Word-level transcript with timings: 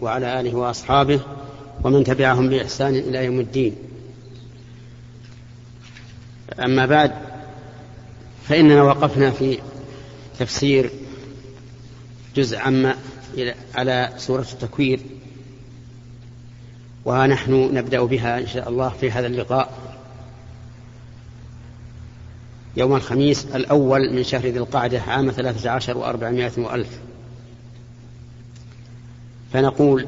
وعلى 0.00 0.40
آله 0.40 0.54
وأصحابه 0.54 1.20
ومن 1.84 2.04
تبعهم 2.04 2.48
بإحسان 2.48 2.94
إلى 2.94 3.24
يوم 3.24 3.40
الدين. 3.40 3.76
أما 6.60 6.86
بعد 6.86 7.12
فإننا 8.48 8.82
وقفنا 8.82 9.30
في 9.30 9.58
تفسير 10.38 10.90
جزء 12.36 12.58
عما 12.58 12.94
على 13.74 14.12
سورة 14.16 14.46
التكوير 14.52 15.00
ونحن 17.04 17.70
نبدأ 17.72 18.04
بها 18.04 18.38
إن 18.38 18.46
شاء 18.46 18.68
الله 18.68 18.88
في 18.88 19.10
هذا 19.10 19.26
اللقاء. 19.26 19.72
يوم 22.76 22.96
الخميس 22.96 23.46
الأول 23.54 24.12
من 24.12 24.24
شهر 24.24 24.46
ذي 24.46 24.58
القعدة 24.58 25.00
عام 25.00 25.30
ثلاثة 25.30 25.70
عشر 25.70 25.98
وأربعمائة 25.98 26.52
وألف. 26.58 26.98
فنقول 29.52 30.06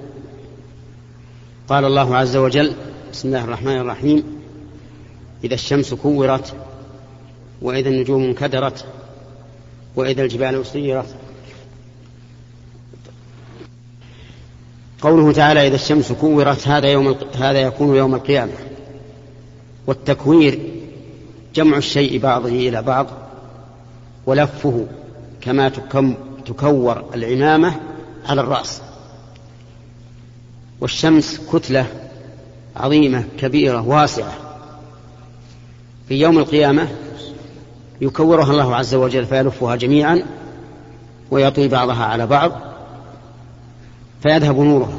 قال 1.69 1.85
الله 1.85 2.17
عز 2.17 2.37
وجل 2.37 2.73
بسم 3.12 3.29
الله 3.29 3.45
الرحمن 3.45 3.77
الرحيم 3.77 4.23
إذا 5.45 5.55
الشمس 5.55 5.95
كورت 5.95 6.55
وإذا 7.62 7.89
النجوم 7.89 8.25
انكدرت 8.25 8.84
وإذا 9.97 10.23
الجبال 10.23 10.67
سيرت. 10.67 11.15
قوله 15.03 15.33
تعالى 15.33 15.67
إذا 15.67 15.75
الشمس 15.75 16.12
كورت 16.12 16.69
هذا 16.69 16.89
يوم 16.89 17.17
هذا 17.34 17.59
يكون 17.59 17.97
يوم 17.97 18.15
القيامة. 18.15 18.53
والتكوير 19.87 20.59
جمع 21.55 21.77
الشيء 21.77 22.19
بعضه 22.19 22.48
إلى 22.48 22.83
بعض 22.83 23.07
ولفه 24.27 24.87
كما 25.41 25.69
تكور 26.47 27.05
العمامة 27.15 27.81
على 28.27 28.41
الرأس. 28.41 28.83
والشمس 30.80 31.41
كتلة 31.52 31.87
عظيمة 32.77 33.25
كبيرة 33.39 33.89
واسعة. 33.89 34.33
في 36.09 36.20
يوم 36.20 36.39
القيامة 36.39 36.89
يكورها 38.00 38.50
الله 38.50 38.77
عز 38.77 38.95
وجل 38.95 39.27
فيلفها 39.27 39.77
جميعا 39.77 40.23
ويطوي 41.31 41.69
بعضها 41.69 42.05
على 42.05 42.27
بعض 42.27 42.53
فيذهب 44.23 44.58
نورها 44.58 44.98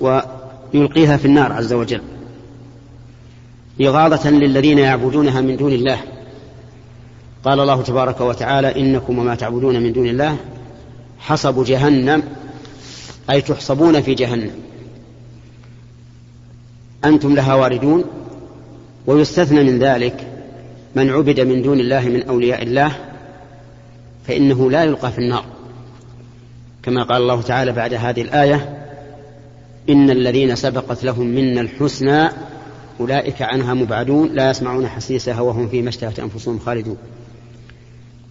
ويلقيها 0.00 1.16
في 1.16 1.24
النار 1.24 1.52
عز 1.52 1.72
وجل. 1.72 2.02
إغاظة 3.80 4.30
للذين 4.30 4.78
يعبدونها 4.78 5.40
من 5.40 5.56
دون 5.56 5.72
الله. 5.72 6.00
قال 7.44 7.60
الله 7.60 7.82
تبارك 7.82 8.20
وتعالى 8.20 8.80
إنكم 8.80 9.18
وما 9.18 9.34
تعبدون 9.34 9.82
من 9.82 9.92
دون 9.92 10.06
الله 10.06 10.36
حصب 11.18 11.64
جهنم 11.64 12.22
أي 13.30 13.40
تحصبون 13.40 14.00
في 14.00 14.14
جهنم. 14.14 14.50
أنتم 17.04 17.34
لها 17.34 17.54
واردون 17.54 18.04
ويستثنى 19.06 19.64
من 19.64 19.78
ذلك 19.78 20.26
من 20.94 21.10
عبد 21.10 21.40
من 21.40 21.62
دون 21.62 21.80
الله 21.80 22.08
من 22.08 22.22
أولياء 22.22 22.62
الله 22.62 22.92
فإنه 24.26 24.70
لا 24.70 24.84
يلقى 24.84 25.12
في 25.12 25.18
النار. 25.18 25.44
كما 26.82 27.02
قال 27.02 27.22
الله 27.22 27.42
تعالى 27.42 27.72
بعد 27.72 27.94
هذه 27.94 28.22
الآية 28.22 28.86
إن 29.88 30.10
الذين 30.10 30.54
سبقت 30.56 31.04
لهم 31.04 31.26
منا 31.26 31.60
الحسنى 31.60 32.28
أولئك 33.00 33.42
عنها 33.42 33.74
مبعدون 33.74 34.28
لا 34.32 34.50
يسمعون 34.50 34.88
حسيسها 34.88 35.40
وهم 35.40 35.68
فيما 35.68 35.88
اشتهت 35.88 36.18
أنفسهم 36.18 36.58
خالدون. 36.58 36.96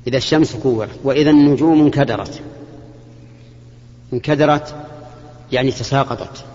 إذا 0.08 0.18
الشمس 0.18 0.56
كورت 0.56 0.90
وإذا 1.04 1.30
النجوم 1.30 1.82
انكدرت 1.82 2.42
انكدرت 4.14 4.76
يعني 5.54 5.72
تساقطت. 5.72 6.46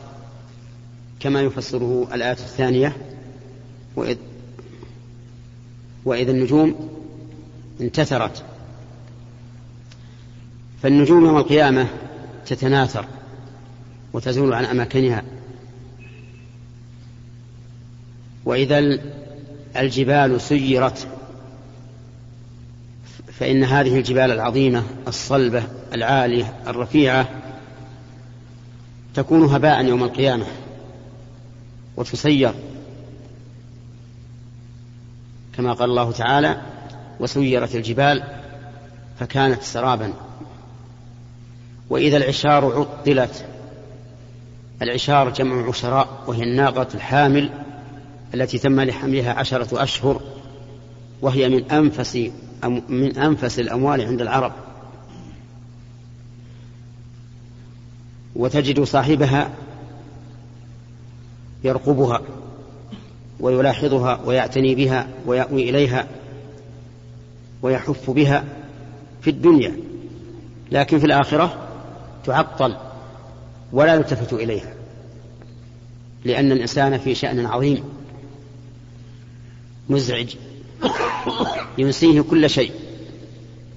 كما 1.21 1.41
يفسره 1.41 2.09
الآية 2.15 2.33
الثانية 2.33 2.97
وإذ, 3.97 4.17
وإذا 6.05 6.31
النجوم 6.31 6.91
انتثرت. 7.81 8.43
فالنجوم 10.83 11.25
يوم 11.25 11.37
القيامة 11.37 11.87
تتناثر 12.47 13.05
وتزول 14.13 14.53
عن 14.53 14.65
أماكنها. 14.65 15.23
وإذا 18.45 18.99
الجبال 19.77 20.41
سيرت 20.41 21.09
فإن 23.33 23.65
هذه 23.65 23.97
الجبال 23.97 24.31
العظيمة 24.31 24.83
الصلبة 25.09 25.63
العالية 25.93 26.53
الرفيعة 26.67 27.29
تكون 29.19 29.45
هباء 29.45 29.85
يوم 29.85 30.05
القيامة 30.05 30.47
وتسير 31.97 32.55
كما 35.57 35.73
قال 35.73 35.91
الله 35.91 36.13
تعالى 36.13 36.61
وسيرت 37.21 37.75
الجبال 37.75 38.23
فكانت 39.21 39.63
سرابا. 39.63 40.13
وإذا 41.91 42.17
العشار 42.17 42.79
عطلت 42.79 43.45
العشار 44.83 45.31
جمع 45.31 45.69
عشراء 45.69 46.25
وهي 46.27 46.43
الناقة 46.43 46.87
الحامل 46.95 47.51
التي 48.35 48.59
تم 48.59 48.81
لحملها 48.81 49.33
عشرة 49.33 49.83
أشهر 49.83 50.21
وهي 51.23 51.49
من 51.49 51.71
أنفس 51.71 52.31
من 52.89 53.19
أنفس 53.19 53.59
الأموال 53.61 54.01
عند 54.01 54.21
العرب. 54.21 54.53
وتجد 58.39 58.83
صاحبها 58.83 59.51
يرقبها 61.65 62.23
ويلاحظها 63.41 64.21
ويعتني 64.27 64.75
بها 64.75 65.09
ويأوي 65.27 65.71
إليها 65.71 66.07
ويحف 67.63 68.11
بها 68.11 68.45
في 69.21 69.31
الدنيا 69.31 69.77
لكن 70.73 70.99
في 70.99 71.05
الآخرة 71.05 71.69
تعطل 72.25 72.77
ولا 73.73 73.95
يلتفت 73.95 74.33
إليها 74.33 74.75
لأن 76.25 76.53
الإنسان 76.53 76.99
في 76.99 77.15
شأن 77.15 77.47
عظيم 77.47 77.85
مزعج 79.89 80.35
ينسيه 81.79 82.21
كل 82.21 82.51
شيء 82.51 82.73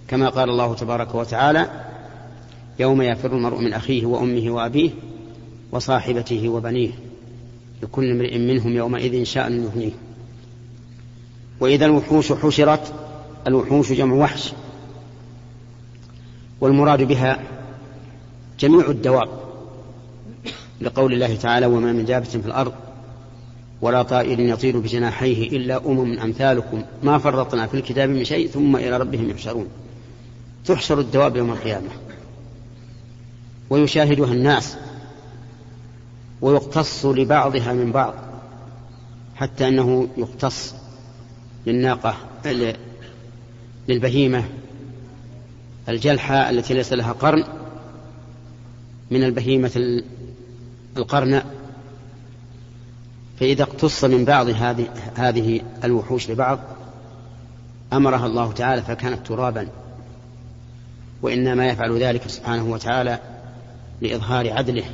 كما 0.08 0.30
قال 0.30 0.50
الله 0.50 0.76
تبارك 0.76 1.16
وتعالى 1.16 1.91
يوم 2.80 3.02
يفر 3.02 3.36
المرء 3.36 3.62
من 3.62 3.74
أخيه 3.74 4.06
وأمه 4.06 4.52
وأبيه 4.52 4.90
وصاحبته 5.72 6.50
وبنيه 6.50 6.92
لكل 7.84 8.12
امرئ 8.12 8.38
منهم 8.38 8.76
يومئذ 8.76 9.24
شأن 9.24 9.64
يغنيه. 9.64 9.92
وإذا 11.60 11.86
الوحوش 11.86 12.32
حشرت 12.32 12.94
الوحوش 13.48 13.92
جمع 13.92 14.16
وحش. 14.16 14.54
والمراد 16.62 17.04
بها 17.04 17.40
جميع 18.60 18.90
الدواب 18.90 19.30
لقول 20.82 21.14
الله 21.14 21.36
تعالى 21.36 21.66
وما 21.66 21.92
من 21.92 22.06
دابة 22.06 22.26
في 22.26 22.46
الأرض 22.46 22.74
ولا 23.82 24.04
طائر 24.04 24.40
يطير 24.40 24.80
بجناحيه 24.80 25.58
إلا 25.58 25.86
أمم 25.86 26.20
أمثالكم 26.20 26.84
ما 27.04 27.18
فرطنا 27.18 27.68
في 27.68 27.74
الكتاب 27.74 28.10
من 28.10 28.24
شيء 28.24 28.48
ثم 28.48 28.76
إلى 28.76 28.98
ربهم 28.98 29.30
يحشرون. 29.30 29.68
تحشر 30.66 31.00
الدواب 31.00 31.36
يوم 31.36 31.52
القيامة. 31.52 31.90
ويشاهدها 33.72 34.34
الناس 34.34 34.78
ويقتص 36.42 37.06
لبعضها 37.06 37.74
من 37.74 37.92
بعض 37.92 38.14
حتى 39.36 39.68
أنه 39.68 40.08
يقتص 40.18 40.76
للناقة 41.68 42.16
للبهيمة 43.88 44.44
الجلحة 45.90 46.50
التي 46.50 46.74
ليس 46.74 46.94
لها 46.94 47.12
قرن 47.12 47.44
من 49.12 49.24
البهيمة 49.24 50.02
القرن. 50.98 51.42
فإذا 53.40 53.64
اقتص 53.64 54.04
من 54.04 54.26
بعض 54.26 54.50
هذه 54.50 54.88
هذه 55.16 55.62
الوحوش 55.84 56.30
لبعض 56.30 56.60
أمرها 57.94 58.26
الله 58.26 58.52
تعالى 58.52 58.82
فكانت 58.82 59.28
ترابا 59.28 59.68
وإنما 61.22 61.68
يفعل 61.68 62.04
ذلك 62.04 62.28
سبحانه 62.28 62.66
وتعالى 62.66 63.20
لإظهار 64.02 64.54
عدله 64.54 64.86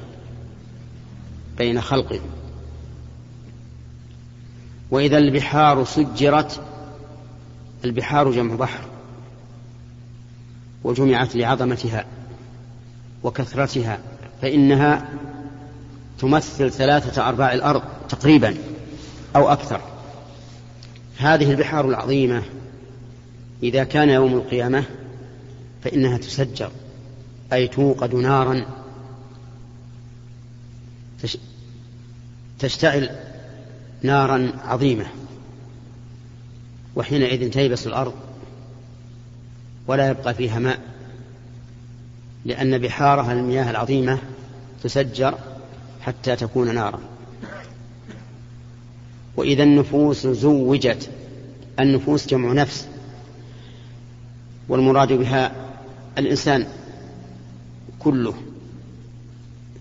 بين 1.57 1.81
خلقه. 1.81 2.19
وإذا 4.91 5.17
البحار 5.17 5.83
سجرت 5.83 6.61
البحار 7.85 8.31
جمع 8.31 8.55
بحر 8.55 8.81
وجمعت 10.83 11.35
لعظمتها 11.35 12.05
وكثرتها 13.23 13.99
فإنها 14.41 15.09
تمثل 16.19 16.71
ثلاثة 16.71 17.29
أرباع 17.29 17.53
الأرض 17.53 17.81
تقريبا 18.09 18.55
أو 19.35 19.49
أكثر. 19.49 19.81
هذه 21.17 21.51
البحار 21.51 21.89
العظيمة 21.89 22.43
إذا 23.63 23.83
كان 23.83 24.09
يوم 24.09 24.33
القيامة 24.33 24.83
فإنها 25.83 26.17
تسجر 26.17 26.71
أي 27.53 27.67
توقد 27.67 28.15
نارا 28.15 28.65
تشتعل 32.59 33.09
نارا 34.03 34.51
عظيمة 34.63 35.05
وحينئذ 36.95 37.49
تيبس 37.49 37.87
الأرض 37.87 38.13
ولا 39.87 40.09
يبقى 40.09 40.33
فيها 40.33 40.59
ماء 40.59 40.79
لأن 42.45 42.77
بحارها 42.77 43.33
المياه 43.33 43.71
العظيمة 43.71 44.19
تسجر 44.83 45.37
حتى 46.01 46.35
تكون 46.35 46.75
نارا. 46.75 46.99
وإذا 49.37 49.63
النفوس 49.63 50.27
زوجت 50.27 51.09
النفوس 51.79 52.27
جمع 52.27 52.53
نفس 52.53 52.87
والمراد 54.69 55.13
بها 55.13 55.51
الإنسان 56.17 56.67
كله. 57.99 58.33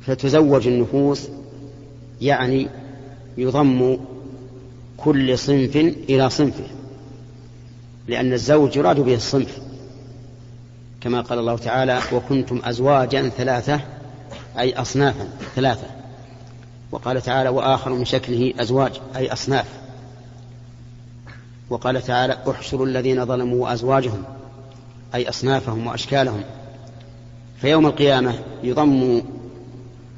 فتزوج 0.06 0.66
النفوس 0.66 1.28
يعني 2.20 2.68
يضم 3.38 3.98
كل 4.96 5.38
صنف 5.38 5.76
إلى 5.76 6.30
صنفه 6.30 6.64
لأن 8.08 8.32
الزوج 8.32 8.76
يراد 8.76 9.00
به 9.00 9.14
الصنف. 9.14 9.58
كما 11.00 11.20
قال 11.20 11.38
الله 11.38 11.56
تعالى 11.56 12.00
وكنتم 12.12 12.60
أزواجا 12.64 13.28
ثلاثة 13.28 13.80
أي 14.58 14.74
أصنافا 14.74 15.28
ثلاثة 15.56 15.86
وقال 16.92 17.22
تعالى 17.22 17.48
وآخر 17.48 17.92
من 17.92 18.04
شكله 18.04 18.54
أزواج 18.58 19.00
أي 19.16 19.32
أصناف 19.32 19.66
وقال 21.70 22.02
تعالى 22.02 22.38
أحشروا 22.50 22.86
الذين 22.86 23.26
ظلموا 23.26 23.64
وأزواجهم 23.64 24.22
أي 25.14 25.28
أصنافهم 25.28 25.86
وأشكالهم 25.86 26.42
فيوم 27.60 27.86
القيامة 27.86 28.34
يضم 28.62 29.22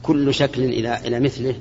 كل 0.02 0.34
شكل 0.34 0.64
إلى 0.64 0.98
إلى 1.06 1.20
مثله. 1.20 1.54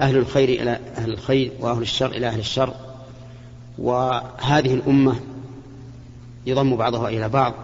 أهل 0.00 0.16
الخير 0.16 0.48
إلى 0.48 0.80
أهل 0.96 1.12
الخير 1.12 1.52
وأهل 1.60 1.82
الشر 1.82 2.10
إلى 2.10 2.26
أهل 2.26 2.38
الشر. 2.38 2.74
وهذه 3.78 4.74
الأمة 4.74 5.16
يضم 6.46 6.76
بعضها 6.76 7.08
إلى 7.08 7.28
بعض 7.28 7.54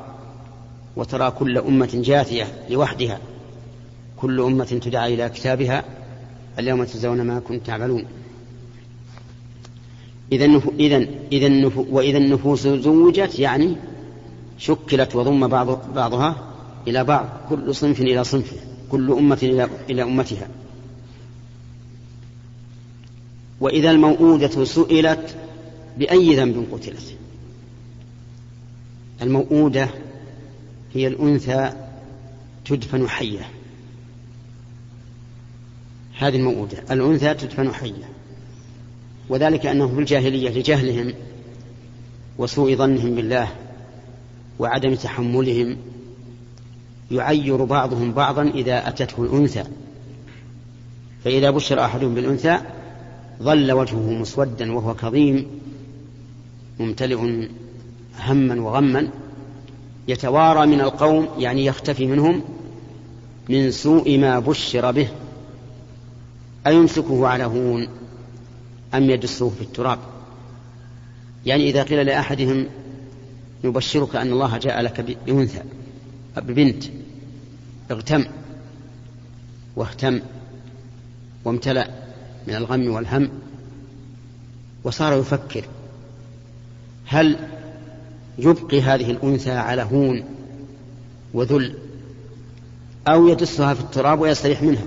وترى 0.96 1.30
كل 1.30 1.58
أمة 1.58 1.90
جاثية 1.94 2.46
لوحدها. 2.70 3.18
كل 4.16 4.40
أمة 4.40 4.64
تدعى 4.64 5.14
إلى 5.14 5.28
كتابها. 5.28 5.84
اليوم 6.58 6.84
تجزون 6.84 7.22
ما 7.22 7.40
كنتم 7.40 7.64
تعملون. 7.64 8.04
إذا 10.32 10.60
إذا 10.78 11.06
إذا 11.32 11.70
وإذا 11.76 12.18
النفوس 12.18 12.66
زوجت 12.66 13.38
يعني 13.38 13.76
شكلت 14.58 15.16
وضم 15.16 15.48
بعض 15.48 15.94
بعضها 15.94 16.36
إلى 16.88 17.04
بعض. 17.04 17.28
كل 17.48 17.74
صنف 17.74 18.00
إلى 18.00 18.24
صنفه 18.24 18.69
كل 18.90 19.12
أمة 19.12 19.68
إلى 19.90 20.02
أمتها. 20.02 20.48
وإذا 23.60 23.90
الموءودة 23.90 24.64
سئلت 24.64 25.36
بأي 25.98 26.36
ذنب 26.36 26.66
قتلت؟ 26.72 27.16
الموءودة 29.22 29.88
هي 30.94 31.06
الأنثى 31.06 31.72
تدفن 32.64 33.08
حية. 33.08 33.50
هذه 36.18 36.36
الموءودة 36.36 36.78
الأنثى 36.90 37.34
تدفن 37.34 37.74
حية. 37.74 38.08
وذلك 39.28 39.66
أنه 39.66 39.88
في 39.94 40.00
الجاهلية 40.00 40.50
لجهلهم 40.50 41.14
وسوء 42.38 42.74
ظنهم 42.74 43.14
بالله 43.14 43.48
وعدم 44.58 44.94
تحملهم 44.94 45.76
يعير 47.10 47.64
بعضهم 47.64 48.12
بعضا 48.12 48.42
إذا 48.42 48.88
أتته 48.88 49.22
الأنثى. 49.22 49.64
فإذا 51.24 51.50
بشر 51.50 51.84
أحدهم 51.84 52.14
بالأنثى 52.14 52.58
ظل 53.42 53.72
وجهه 53.72 54.10
مسودا 54.10 54.72
وهو 54.72 54.94
كظيم 54.94 55.46
ممتلئ 56.80 57.48
هما 58.18 58.60
وغما 58.60 59.08
يتوارى 60.08 60.66
من 60.66 60.80
القوم 60.80 61.28
يعني 61.38 61.64
يختفي 61.64 62.06
منهم 62.06 62.42
من 63.48 63.70
سوء 63.70 64.18
ما 64.18 64.38
بشر 64.38 64.90
به. 64.90 65.08
أيمسكه 66.66 67.26
على 67.26 67.44
هون 67.44 67.88
أم 68.94 69.10
يدسه 69.10 69.48
في 69.50 69.60
التراب؟ 69.60 69.98
يعني 71.46 71.70
إذا 71.70 71.82
قيل 71.82 72.06
لأحدهم 72.06 72.66
نبشرك 73.64 74.16
أن 74.16 74.32
الله 74.32 74.58
جاء 74.58 74.82
لك 74.82 75.00
بأنثى 75.00 75.62
ببنت 76.36 76.84
اغتم 77.90 78.24
واهتم 79.76 80.20
وامتلأ 81.44 81.90
من 82.48 82.54
الغم 82.54 82.90
والهم 82.90 83.30
وصار 84.84 85.20
يفكر 85.20 85.64
هل 87.06 87.36
يبقي 88.38 88.82
هذه 88.82 89.10
الأنثى 89.10 89.50
على 89.50 89.82
هون 89.82 90.24
وذل 91.34 91.74
أو 93.08 93.28
يدسها 93.28 93.74
في 93.74 93.80
التراب 93.80 94.20
ويستريح 94.20 94.62
منها؟ 94.62 94.86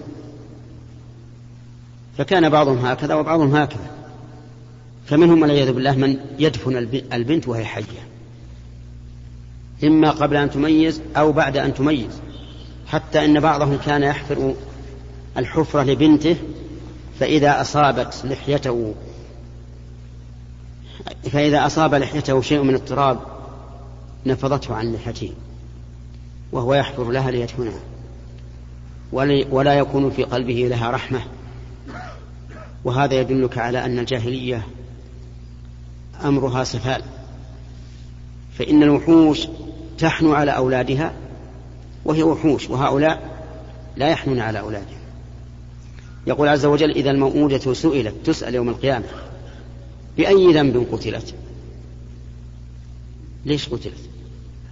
فكان 2.18 2.50
بعضهم 2.50 2.86
هكذا 2.86 3.14
وبعضهم 3.14 3.56
هكذا. 3.56 3.92
فمنهم 5.06 5.42
والعياذ 5.42 5.74
بالله 5.74 5.96
من 5.96 6.18
يدفن 6.40 6.78
البنت 7.14 7.48
وهي 7.48 7.66
حية. 7.66 8.08
إما 9.84 10.12
قبل 10.12 10.38
أن 10.38 10.52
تميز 10.52 11.02
أو 11.18 11.32
بعد 11.32 11.58
أن 11.58 11.74
تميز. 11.74 12.22
حتى 12.94 13.26
إن 13.26 13.40
بعضهم 13.40 13.78
كان 13.78 14.04
يحفر 14.04 14.54
الحفرة 15.38 15.84
لبنته 15.84 16.38
فإذا 17.20 17.62
أصابت 17.62 18.22
لحيته 18.26 18.94
فإذا 21.32 21.66
أصاب 21.66 21.96
لحيته 21.96 22.42
شيء 22.42 22.62
من 22.62 22.76
التراب 22.76 23.20
نفضته 24.26 24.76
عن 24.76 24.94
لحيته 24.94 25.34
وهو 26.52 26.74
يحفر 26.74 27.12
لها 27.12 27.32
ليدفنها 27.32 27.80
ولا 29.52 29.74
يكون 29.74 30.12
في 30.12 30.24
قلبه 30.24 30.68
لها 30.70 30.92
رحمة. 30.92 31.22
وهذا 32.84 33.14
يدلك 33.14 33.58
على 33.58 33.86
أن 33.86 34.00
الجاهلية 34.00 34.68
أمرها 36.26 36.64
سفال. 36.64 37.02
فإن 38.58 38.84
الوحوش 38.84 39.48
تحنو 39.98 40.34
على 40.34 40.52
أولادها 40.52 41.14
وهي 42.06 42.24
وحوش 42.24 42.70
وهؤلاء 42.70 43.44
لا 43.98 44.10
يحنون 44.10 44.40
على 44.40 44.60
أولادهم. 44.60 45.04
يقول 46.28 46.48
عز 46.48 46.66
وجل 46.66 46.92
إذا 46.92 47.12
الموءودة 47.12 47.74
سئلت 47.74 48.16
تسأل 48.26 48.56
يوم 48.56 48.70
القيامة 48.70 49.06
بأي 50.18 50.54
ذنب 50.54 50.88
قتلت؟ 50.92 51.34
ليش 53.46 53.70
قتلت؟ 53.70 54.10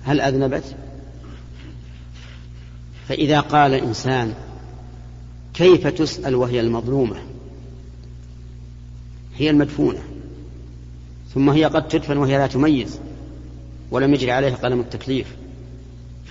هل 0.03 0.21
أذنبت؟ 0.21 0.75
فإذا 3.07 3.39
قال 3.39 3.73
إنسان 3.73 4.33
كيف 5.53 5.87
تسأل 5.87 6.35
وهي 6.35 6.59
المظلومة؟ 6.59 7.17
هي 9.37 9.49
المدفونة. 9.49 9.99
ثم 11.33 11.49
هي 11.49 11.65
قد 11.65 11.87
تدفن 11.87 12.17
وهي 12.17 12.37
لا 12.37 12.47
تميز 12.47 12.99
ولم 13.91 14.13
يجري 14.13 14.31
عليها 14.31 14.55
قلم 14.55 14.79
التكليف. 14.79 15.35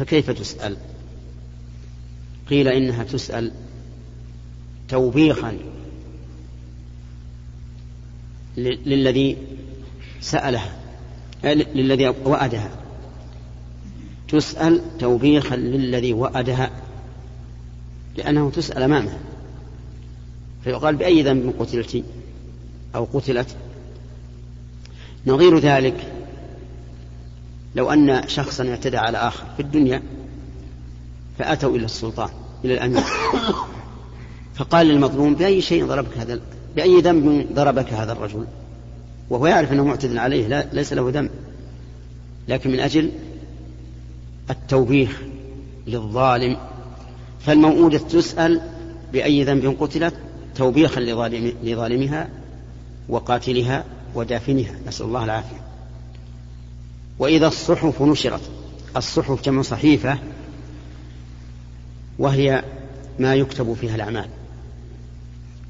فكيف 0.00 0.30
تسأل؟ 0.30 0.76
قيل 2.50 2.69
إنها 2.69 3.04
تسأل 3.04 3.52
توبيخا 4.88 5.59
للذي 8.57 9.37
سألها 10.21 10.76
للذي 11.45 12.09
وأدها. 12.09 12.71
تسأل 14.28 14.83
توبيخا 14.99 15.57
للذي 15.57 16.12
وأدها 16.12 16.71
لأنه 18.16 18.50
تسأل 18.50 18.83
أمامه 18.83 19.19
فيقال 20.64 20.97
بأي 20.97 21.23
ذنب 21.23 21.54
قتلت 21.59 22.04
أو 22.95 23.04
قتلت؟ 23.04 23.57
نظير 25.26 25.59
ذلك 25.59 26.09
لو 27.74 27.90
أن 27.90 28.28
شخصا 28.28 28.68
اعتدى 28.68 28.96
على 28.96 29.18
آخر 29.18 29.44
في 29.56 29.62
الدنيا 29.62 30.02
فأتوا 31.38 31.76
إلى 31.76 31.84
السلطان 31.84 32.28
إلى 32.64 32.74
الأمير. 32.74 33.02
فقال 34.54 34.86
للمظلوم 34.86 35.34
بأي 35.34 35.60
شيء 35.60 35.86
ضربك 35.86 36.18
هذا 36.18 36.40
بأي 36.76 37.00
ذنب 37.00 37.46
ضربك 37.54 37.92
هذا 37.92 38.12
الرجل؟ 38.12 38.46
وهو 39.30 39.46
يعرف 39.46 39.72
أنه 39.72 39.84
معتد 39.84 40.16
عليه 40.16 40.46
لا 40.46 40.66
ليس 40.72 40.92
له 40.92 41.10
ذنب. 41.10 41.30
لكن 42.48 42.70
من 42.70 42.80
أجل 42.80 43.10
التوبيخ 44.50 45.20
للظالم 45.86 46.56
فالموءودة 47.40 47.98
تسأل 47.98 48.60
بأي 49.12 49.44
ذنب 49.44 49.76
قتلت 49.80 50.14
توبيخا 50.54 51.00
لظالم 51.00 51.52
لظالمها 51.62 52.28
وقاتلها 53.08 53.84
ودافنها. 54.14 54.74
نسأل 54.86 55.06
الله 55.06 55.24
العافية. 55.24 55.69
وإذا 57.20 57.46
الصحف 57.46 58.02
نشرت 58.02 58.40
الصحف 58.96 59.42
جمع 59.44 59.62
صحيفة 59.62 60.18
وهي 62.18 62.64
ما 63.18 63.34
يكتب 63.34 63.74
فيها 63.74 63.94
الأعمال. 63.94 64.28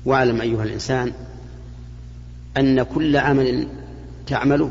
واعلم 0.04 0.40
أيها 0.40 0.64
الإنسان 0.64 1.12
أن 2.56 2.82
كل 2.82 3.16
عمل 3.16 3.68
تعمله 4.26 4.70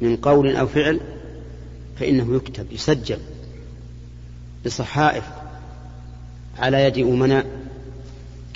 من 0.00 0.16
قول 0.16 0.56
أو 0.56 0.66
فعل 0.66 1.00
فإنه 2.00 2.36
يكتب 2.36 2.72
يسجل 2.72 3.18
بصحائف 4.66 5.24
على 6.58 6.84
يد 6.84 6.98
أمناء 6.98 7.46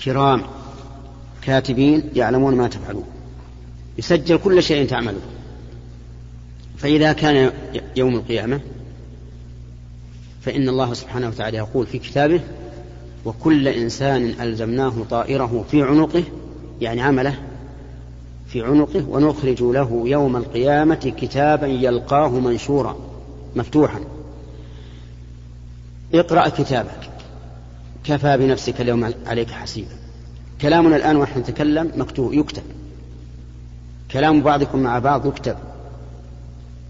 كرام 0.05 0.43
كاتبين 1.43 2.11
يعلمون 2.17 2.55
ما 2.55 2.69
تفعلون. 2.69 3.07
يسجل 3.99 4.38
كل 4.38 4.62
شيء 4.62 4.88
تعمله. 4.88 5.21
فإذا 6.81 7.13
كان 7.13 7.53
يوم 7.97 8.15
القيامة 8.15 8.61
فإن 10.43 10.69
الله 10.69 10.95
سبحانه 10.95 11.29
وتعالى 11.29 11.57
يقول 11.57 11.87
في 11.87 11.99
كتابه 11.99 12.41
وكل 13.25 13.69
إنسان 13.69 14.35
ألزمناه 14.41 14.93
طائره 15.11 15.65
في 15.71 15.83
عنقه 15.83 16.25
يعني 16.81 17.03
عمله 17.03 17.39
في 18.49 18.63
عنقه 18.63 19.05
ونخرج 19.09 19.63
له 19.63 20.03
يوم 20.05 20.37
القيامة 20.37 21.15
كتابا 21.19 21.67
يلقاه 21.67 22.29
منشورا 22.29 22.97
مفتوحا. 23.57 24.01
اقرأ 26.15 26.49
كتابك 26.49 27.11
كفى 28.05 28.37
بنفسك 28.37 28.81
اليوم 28.81 29.13
عليك 29.27 29.51
حسيبا. 29.51 29.97
كلامنا 30.61 30.97
الآن 30.97 31.17
ونحن 31.17 31.41
نتكلم 31.41 31.93
مكتوب 31.97 32.33
يكتب. 32.33 32.63
كلام 34.11 34.43
بعضكم 34.43 34.79
مع 34.79 34.99
بعض 34.99 35.27
يكتب. 35.27 35.57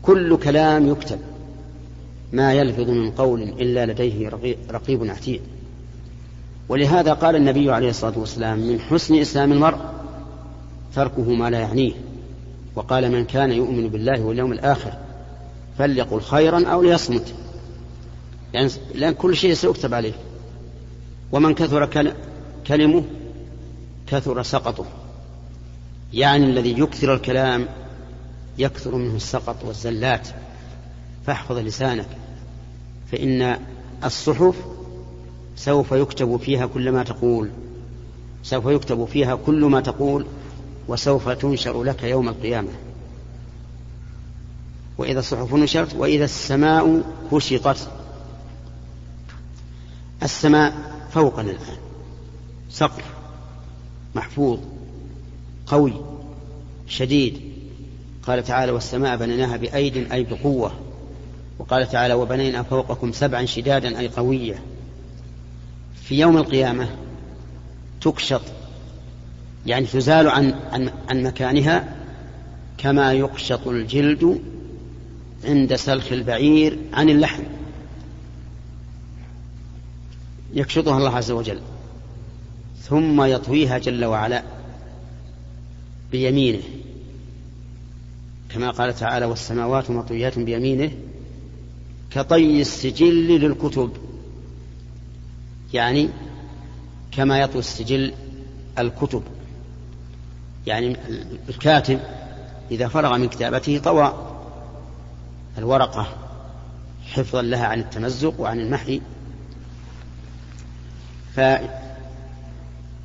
كل 0.03 0.37
كلام 0.37 0.89
يكتب. 0.89 1.19
ما 2.33 2.53
يلفظ 2.53 2.91
من 2.91 3.11
قول 3.11 3.43
إلا 3.43 3.87
لديه 3.87 4.29
رقيب 4.71 5.11
عتيد. 5.11 5.41
ولهذا 6.69 7.13
قال 7.13 7.37
النبي 7.37 7.71
عليه 7.71 7.91
الصلاة 7.91 8.19
والسلام 8.19 8.59
من 8.59 8.81
حسن 8.81 9.15
إسلام 9.15 9.53
المرء 9.53 9.79
تركه 10.95 11.31
ما 11.31 11.51
لا 11.51 11.59
يعنيه. 11.59 11.93
وقال 12.77 13.13
من 13.13 13.25
كان 13.25 13.53
يؤمن 13.53 13.89
بالله 13.89 14.23
واليوم 14.23 14.53
الآخر 14.53 14.93
فليقل 15.79 16.21
خيرا 16.21 16.67
أو 16.67 16.83
ليصمت. 16.83 17.35
يعني 18.55 18.71
لأن 18.95 19.15
كل 19.15 19.37
شيء 19.37 19.55
سيكتب 19.55 19.95
عليه. 19.95 20.13
ومن 21.33 21.55
كثر 21.55 21.89
كلمه 22.67 23.05
كثر 24.07 24.43
سقطه. 24.43 24.87
يعني 26.13 26.45
الذي 26.45 26.81
يكثر 26.81 27.15
الكلام 27.15 27.69
يكثر 28.61 28.95
منه 28.95 29.17
السقط 29.17 29.65
والزلات. 29.65 30.29
فاحفظ 31.27 31.59
لسانك. 31.59 32.09
فإن 33.13 33.59
الصحف 34.05 34.55
سوف 35.57 35.93
يكتب 35.93 36.37
فيها 36.37 36.67
كل 36.67 36.93
ما 36.93 37.03
تقول. 37.03 37.51
سوف 38.43 38.67
يكتب 38.67 39.05
فيها 39.05 39.35
كل 39.35 39.65
ما 39.65 39.81
تقول 39.81 40.27
وسوف 40.89 41.29
تنشر 41.29 41.83
لك 41.83 42.03
يوم 42.03 42.29
القيامة. 42.29 42.71
وإذا 44.99 45.19
الصحف 45.19 45.55
نشرت 45.55 45.95
وإذا 45.95 46.25
السماء 46.25 47.03
كشطت. 47.33 47.91
السماء 50.23 50.75
فوقنا 51.13 51.51
الآن. 51.51 51.77
سقف 52.71 53.05
محفوظ 54.15 54.59
قوي 55.67 55.93
شديد. 56.89 57.50
قال 58.31 58.45
تعالى 58.45 58.73
والسماء 58.73 59.17
بنيناها 59.17 59.57
بأيد 59.57 60.13
أي 60.13 60.25
بقوة. 60.25 60.73
وقال 61.59 61.89
تعالى 61.89 62.15
وبنينا 62.15 62.63
فوقكم 62.63 63.13
سبعا 63.13 63.45
شدادا 63.45 63.99
أي 63.99 64.09
قوية. 64.09 64.63
في 66.03 66.21
يوم 66.21 66.37
القيامة 66.37 66.89
تكشط 68.01 68.43
يعني 69.67 69.87
تزال 69.87 70.29
عن 70.29 70.55
عن, 70.73 70.91
عن 71.09 71.23
مكانها 71.23 71.97
كما 72.79 73.13
يقشط 73.13 73.69
الجلد 73.69 74.41
عند 75.45 75.75
سلخ 75.77 76.13
البعير 76.13 76.79
عن 76.93 77.09
اللحم. 77.09 77.43
يكشطها 80.55 80.99
الله 80.99 81.17
عز 81.17 81.31
وجل 81.31 81.61
ثم 82.83 83.23
يطويها 83.23 83.79
جل 83.79 84.05
وعلا 84.05 84.43
بيمينه. 86.13 86.63
كما 88.55 88.71
قال 88.71 88.95
تعالى 88.95 89.27
والسماوات 89.27 89.91
مطويات 89.91 90.39
بيمينه 90.39 90.91
كطي 92.11 92.61
السجل 92.61 93.41
للكتب. 93.41 93.93
يعني 95.73 96.09
كما 97.13 97.41
يطوي 97.41 97.59
السجل 97.59 98.15
الكتب. 98.79 99.23
يعني 100.67 100.97
الكاتب 101.49 102.01
إذا 102.71 102.89
فرغ 102.89 103.19
من 103.19 103.29
كتابته 103.29 103.79
طوى 103.79 104.37
الورقة 105.59 106.07
حفظا 107.07 107.43
لها 107.43 107.67
عن 107.67 107.81
التمزق 107.81 108.41
وعن 108.41 108.61
المحي. 108.61 109.01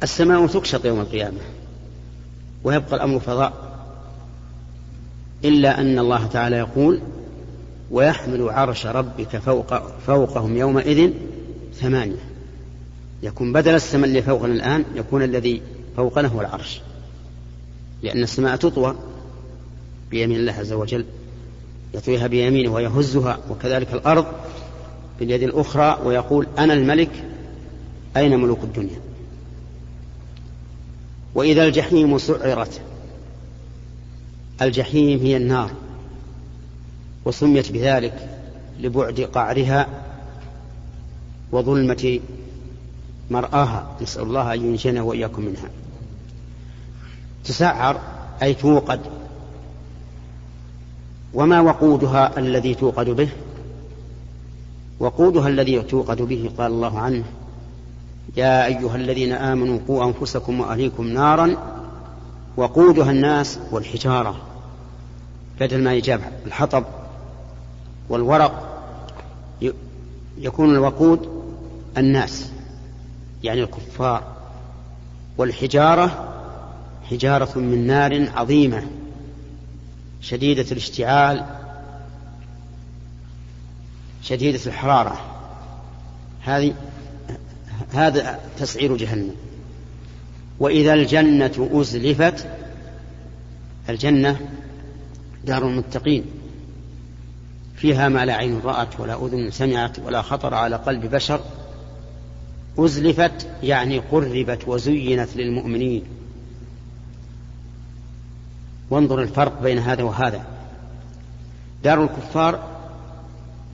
فالسماء 0.01 0.47
تكشط 0.47 0.85
يوم 0.85 0.99
القيامة 0.99 1.39
ويبقى 2.63 2.95
الأمر 2.95 3.19
فضاء. 3.19 3.64
إلا 5.45 5.81
أن 5.81 5.99
الله 5.99 6.27
تعالى 6.27 6.55
يقول 6.55 6.99
ويحمل 7.91 8.49
عرش 8.49 8.85
ربك 8.85 9.37
فوق 9.37 9.99
فوقهم 9.99 10.57
يومئذ 10.57 11.11
ثمانية. 11.73 12.25
يكون 13.23 13.53
بدل 13.53 13.75
السماء 13.75 14.09
اللي 14.09 14.21
فوقنا 14.21 14.53
الآن 14.53 14.83
يكون 14.95 15.23
الذي 15.23 15.61
فوقنا 15.97 16.27
هو 16.27 16.41
العرش. 16.41 16.81
لأن 18.03 18.23
السماء 18.23 18.55
تطوى 18.55 18.95
بيمين 20.11 20.39
الله 20.39 20.53
عز 20.53 20.73
وجل 20.73 21.05
يطويها 21.93 22.27
بيمينه 22.27 22.73
ويهزها 22.73 23.39
وكذلك 23.49 23.93
الأرض 23.93 24.25
باليد 25.19 25.43
الأخرى 25.43 25.99
ويقول 26.05 26.47
أنا 26.57 26.73
الملك 26.73 27.11
أين 28.17 28.39
ملوك 28.39 28.63
الدنيا؟ 28.63 28.99
وإذا 31.35 31.65
الجحيم 31.65 32.17
سعرت 32.17 32.81
الجحيم 34.61 35.19
هي 35.19 35.37
النار 35.37 35.71
وسميت 37.25 37.71
بذلك 37.71 38.29
لبعد 38.79 39.19
قعرها 39.19 39.87
وظلمة 41.51 42.19
مرآها. 43.31 43.97
نسأل 44.01 44.23
الله 44.23 44.53
أن 44.53 44.61
ينجينا 44.65 45.01
وإياكم 45.01 45.45
منها. 45.45 45.69
تسعر 47.45 47.99
أي 48.43 48.53
توقد 48.53 48.99
وما 51.33 51.61
وقودها 51.61 52.39
الذي 52.39 52.75
توقد 52.75 53.09
به؟ 53.09 53.29
وقودها 54.99 55.47
الذي 55.47 55.81
توقد 55.81 56.21
به 56.21 56.51
قال 56.57 56.71
الله 56.71 56.99
عنه 56.99 57.23
يا 58.37 58.65
أيها 58.65 58.95
الذين 58.95 59.31
آمنوا 59.31 59.79
قوا 59.87 60.05
أنفسكم 60.05 60.59
وأهليكم 60.59 61.07
نارا 61.07 61.74
وقودها 62.57 63.11
الناس 63.11 63.59
والحجارة 63.71 64.41
بدل 65.59 65.83
ما 65.83 65.93
يجاب 65.93 66.21
الحطب 66.45 66.83
والورق 68.09 68.75
يكون 70.37 70.75
الوقود 70.75 71.45
الناس 71.97 72.51
يعني 73.43 73.63
الكفار. 73.63 74.23
والحجارة 75.37 76.33
حجارة 77.09 77.59
من 77.59 77.87
نار 77.87 78.29
عظيمة 78.35 78.87
شديدة 80.21 80.65
الاشتعال 80.71 81.45
شديدة 84.21 84.59
الحرارة. 84.65 85.17
هذه 86.41 86.73
هذا 87.93 88.39
تسعير 88.59 88.97
جهنم. 88.97 89.35
وإذا 90.59 90.93
الجنة 90.93 91.69
أزلفت 91.73 92.47
الجنة 93.89 94.39
دار 95.45 95.67
المتقين. 95.67 96.25
فيها 97.75 98.09
ما 98.09 98.25
لا 98.25 98.33
عين 98.33 98.59
رأت 98.59 98.99
ولا 98.99 99.25
أذن 99.25 99.51
سمعت 99.51 99.99
ولا 99.99 100.21
خطر 100.21 100.53
على 100.53 100.75
قلب 100.75 101.05
بشر. 101.05 101.39
أزلفت 102.79 103.47
يعني 103.63 103.99
قربت 103.99 104.67
وزينت 104.67 105.29
للمؤمنين. 105.35 106.03
وانظر 108.89 109.21
الفرق 109.21 109.61
بين 109.61 109.79
هذا 109.79 110.03
وهذا. 110.03 110.45
دار 111.83 112.03
الكفار 112.03 112.67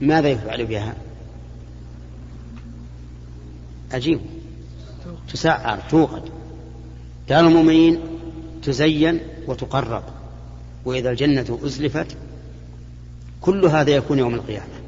ماذا 0.00 0.28
يفعل 0.28 0.66
بها؟ 0.66 0.94
عجيب 3.92 4.20
تسعر 5.32 5.78
توقد. 5.90 6.41
دار 7.28 7.46
المؤمنين 7.46 8.00
تزين 8.62 9.20
وتقرب 9.46 10.02
وإذا 10.84 11.10
الجنة 11.10 11.58
أزلفت 11.64 12.16
كل 13.40 13.66
هذا 13.66 13.90
يكون 13.90 14.18
يوم 14.18 14.34
القيامة. 14.34 14.82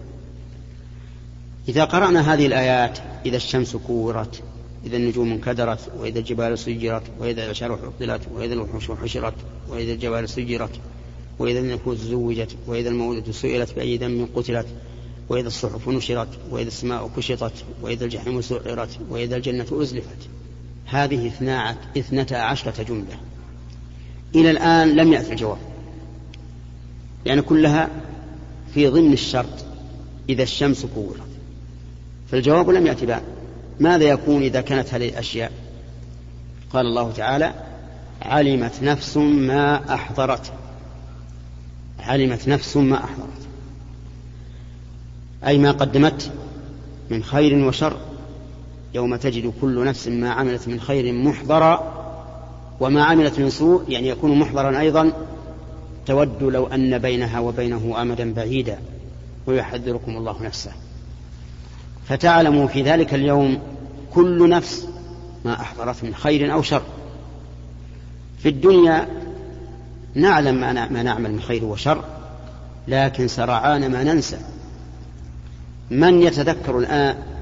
إذا 1.69 1.85
قرأنا 1.85 2.35
هذه 2.35 2.47
الآيات 2.47 2.99
إذا 3.27 3.37
الشمس 3.37 3.77
كورت 3.77 4.43
إذا 4.87 4.97
النجوم 4.97 5.33
انكدرت 5.33 5.79
وإذا 5.99 6.19
الجبال 6.19 6.59
سجرت 6.59 7.03
وإذا 7.21 7.45
العشار 7.45 7.77
حطلت 7.77 8.21
وإذا 8.35 8.55
الوحوش 8.55 8.91
حشرت 8.91 9.35
وإذا 9.69 9.93
الجبال 9.93 10.29
سجرت 10.29 10.71
وإذا 11.39 11.59
النفوس 11.59 11.99
زوجت 11.99 12.57
وإذا 12.67 12.89
الموءودة 12.89 13.33
سئلت 13.33 13.75
بأي 13.75 13.97
ذنب 13.97 14.29
قتلت 14.35 14.67
وإذا 15.29 15.47
الصحف 15.47 15.89
نشرت 15.89 16.29
وإذا 16.51 16.69
السماء 16.69 17.11
كشطت 17.17 17.53
وإذا 17.83 18.05
الجحيم 18.05 18.41
سعرت 18.41 18.99
وإذا 19.11 19.37
الجنة 19.37 19.67
أزلفت. 19.73 20.29
هذه 20.87 21.33
اثنتا 21.97 22.35
عشرة 22.35 22.83
جملة. 22.83 23.17
إلى 24.35 24.51
الآن 24.51 24.97
لم 24.97 25.13
يأتي 25.13 25.33
الجواب. 25.33 25.59
لأن 27.25 27.37
يعني 27.37 27.43
كلها 27.43 27.89
في 28.75 28.89
ضمن 28.89 29.13
الشرط 29.13 29.65
إذا 30.29 30.43
الشمس 30.43 30.87
كورت. 30.87 31.21
فالجواب 32.31 32.71
لم 32.71 32.87
يأتي 32.87 33.07
بعد 33.07 33.23
ماذا 33.81 34.05
يكون 34.05 34.43
إذا 34.43 34.61
كانت 34.61 34.95
هذه 34.95 35.09
الأشياء؟ 35.09 35.53
قال 36.73 36.87
الله 36.87 37.13
تعالى 37.13 37.55
علمت 38.23 38.83
نفس 38.83 39.17
ما 39.17 39.95
أحضرت. 39.95 40.53
علمت 42.01 42.49
نفس 42.49 42.77
ما 42.77 43.05
أحضرت. 43.05 43.29
أي 45.47 45.59
ما 45.59 45.71
قدمت 45.71 46.33
من 47.11 47.23
خير 47.23 47.55
وشر. 47.55 47.97
يوم 48.95 49.17
تجد 49.17 49.53
كل 49.61 49.85
نفس 49.85 50.09
ما 50.09 50.31
عملت 50.31 50.69
من 50.69 50.81
خير 50.81 51.13
محضرا 51.13 52.05
وما 52.81 53.05
عملت 53.05 53.39
من 53.39 53.51
سوء 53.51 53.85
يعني 53.89 54.09
يكون 54.09 54.39
محضرا 54.39 54.81
أيضا 54.81 55.13
تود 56.07 56.43
لو 56.43 56.67
أن 56.67 56.99
بينها 56.99 57.41
وبينه 57.41 58.03
أمدا 58.03 58.35
بعيدا 58.35 58.79
ويحذركم 59.47 60.17
الله 60.17 60.43
نفسه. 60.43 60.73
فتعلم 62.09 62.67
في 62.67 62.83
ذلك 62.83 63.15
اليوم 63.15 63.59
كل 64.15 64.49
نفس 64.49 64.89
ما 65.45 65.61
أحضرت 65.61 66.05
من 66.05 66.15
خير 66.15 66.53
أو 66.53 66.63
شر. 66.63 66.83
في 68.39 68.49
الدنيا 68.49 69.09
نعلم 70.15 70.55
ما 70.93 71.03
نعمل 71.03 71.33
من 71.33 71.41
خير 71.41 71.65
وشر 71.65 72.05
لكن 72.89 73.29
سرعان 73.29 73.93
ما 73.93 74.05
ننسى. 74.05 74.39
من 75.91 76.23
يتذكر 76.23 76.79
الآن 76.79 77.34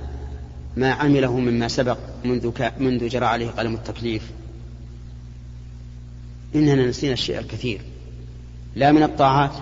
ما 0.76 0.92
عمله 0.92 1.38
مما 1.38 1.68
سبق 1.68 1.98
منذ, 2.24 2.50
منذ 2.78 3.08
جرى 3.08 3.26
عليه 3.26 3.50
قلم 3.50 3.74
التكليف. 3.74 4.30
إننا 6.54 6.86
نسينا 6.86 7.12
الشيء 7.12 7.38
الكثير. 7.38 7.80
لا 8.76 8.92
من 8.92 9.02
الطاعات 9.02 9.52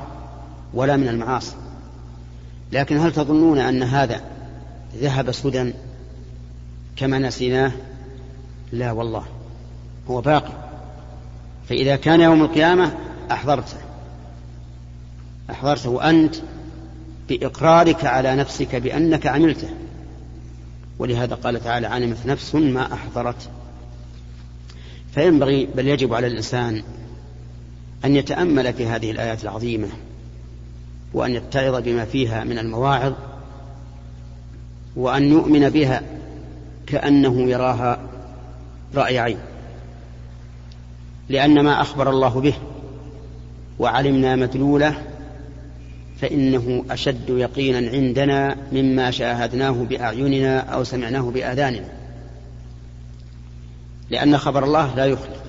ولا 0.74 0.96
من 0.96 1.08
المعاصي. 1.08 1.56
لكن 2.72 2.96
هل 2.96 3.12
تظنون 3.12 3.58
أن 3.58 3.82
هذا 3.82 4.20
ذهب 4.96 5.32
سدى 5.32 5.72
كما 6.96 7.18
نسيناه؟ 7.18 7.72
لا 8.72 8.92
والله 8.92 9.24
هو 10.08 10.20
باقي. 10.20 10.52
فإذا 11.68 11.96
كان 11.96 12.20
يوم 12.20 12.42
القيامة 12.42 12.94
أحضرته. 13.30 13.76
أحضرته 15.50 16.10
أنت 16.10 16.36
بإقرارك 17.28 18.04
على 18.04 18.36
نفسك 18.36 18.76
بأنك 18.76 19.26
عملته. 19.26 19.68
ولهذا 21.00 21.34
قال 21.34 21.64
تعالى 21.64 21.86
علمت 21.86 22.26
نفس 22.26 22.54
ما 22.54 22.92
أحضرت. 22.92 23.50
فينبغي 25.14 25.68
بل 25.76 25.88
يجب 25.88 26.14
على 26.14 26.26
الإنسان 26.26 26.82
أن 28.04 28.16
يتأمل 28.16 28.72
في 28.72 28.86
هذه 28.86 29.10
الآيات 29.10 29.42
العظيمة 29.42 29.88
وأن 31.14 31.34
يتعظ 31.34 31.82
بما 31.82 32.04
فيها 32.04 32.44
من 32.44 32.58
المواعظ 32.58 33.12
وأن 34.96 35.32
يؤمن 35.32 35.68
بها 35.70 36.02
كأنه 36.86 37.50
يراها 37.50 38.00
رأي 38.94 39.18
عين. 39.18 39.38
لأن 41.28 41.64
ما 41.64 41.80
أخبر 41.80 42.10
الله 42.10 42.40
به 42.40 42.54
وعلمنا 43.78 44.36
مدلوله 44.36 45.09
فإنه 46.20 46.84
أشد 46.90 47.28
يقينا 47.28 47.90
عندنا 47.90 48.56
مما 48.72 49.10
شاهدناه 49.10 49.70
بأعيننا 49.70 50.58
أو 50.58 50.84
سمعناه 50.84 51.20
بآذاننا. 51.20 51.88
لأن 54.10 54.38
خبر 54.38 54.64
الله 54.64 54.94
لا 54.94 55.04
يخلف. 55.06 55.40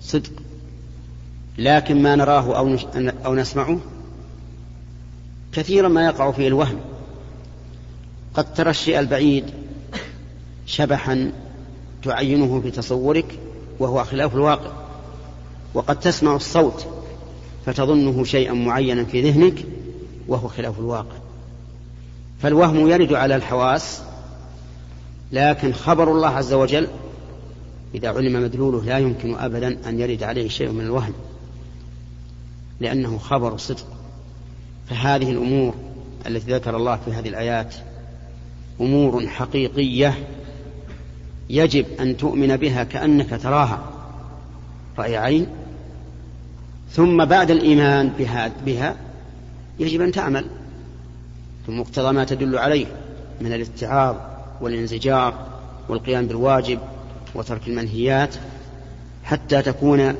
صدق. 0.00 0.32
لكن 1.58 2.02
ما 2.02 2.16
نراه 2.16 2.56
أو, 2.58 2.76
أو 3.26 3.34
نسمعه 3.34 3.80
كثيرا 5.52 5.88
ما 5.88 6.04
يقع 6.04 6.30
فيه 6.30 6.48
الوهم. 6.48 6.80
قد 8.34 8.54
ترى 8.54 8.70
الشيء 8.70 8.98
البعيد 8.98 9.44
شبحا 10.66 11.32
تعينه 12.02 12.60
في 12.60 12.70
تصورك 12.70 13.38
وهو 13.78 14.04
خلاف 14.04 14.34
الواقع. 14.34 14.72
وقد 15.74 16.00
تسمع 16.00 16.36
الصوت 16.36 16.93
فتظنه 17.66 18.24
شيئا 18.24 18.52
معينا 18.52 19.04
في 19.04 19.30
ذهنك 19.30 19.64
وهو 20.28 20.48
خلاف 20.48 20.78
الواقع. 20.78 21.16
فالوهم 22.42 22.90
يرد 22.90 23.12
على 23.12 23.36
الحواس 23.36 24.02
لكن 25.32 25.72
خبر 25.72 26.12
الله 26.12 26.28
عز 26.28 26.52
وجل 26.52 26.88
إذا 27.94 28.08
علم 28.08 28.42
مدلوله 28.42 28.84
لا 28.84 28.98
يمكن 28.98 29.34
أبدا 29.34 29.88
أن 29.88 30.00
يرد 30.00 30.22
عليه 30.22 30.48
شيء 30.48 30.70
من 30.70 30.80
الوهم 30.80 31.12
لأنه 32.80 33.18
خبر 33.18 33.56
صدق. 33.56 33.86
فهذه 34.90 35.30
الأمور 35.30 35.74
التي 36.26 36.52
ذكر 36.52 36.76
الله 36.76 36.96
في 37.04 37.12
هذه 37.12 37.28
الآيات 37.28 37.74
أمور 38.80 39.26
حقيقية 39.26 40.14
يجب 41.50 41.86
أن 42.00 42.16
تؤمن 42.16 42.56
بها 42.56 42.84
كأنك 42.84 43.40
تراها. 43.42 43.82
رأي 44.98 45.16
عين؟ 45.16 45.46
ثم 46.90 47.24
بعد 47.24 47.50
الإيمان 47.50 48.08
بها, 48.18 48.50
بها 48.66 48.96
يجب 49.78 50.00
أن 50.00 50.12
تعمل. 50.12 50.44
بمقتضى 51.68 52.12
ما 52.12 52.24
تدل 52.24 52.58
عليه 52.58 52.86
من 53.40 53.52
الاتعاظ 53.52 54.16
والانزجار 54.60 55.46
والقيام 55.88 56.26
بالواجب 56.26 56.78
وترك 57.34 57.68
المنهيات 57.68 58.34
حتى 59.24 59.62
تكون 59.62 60.14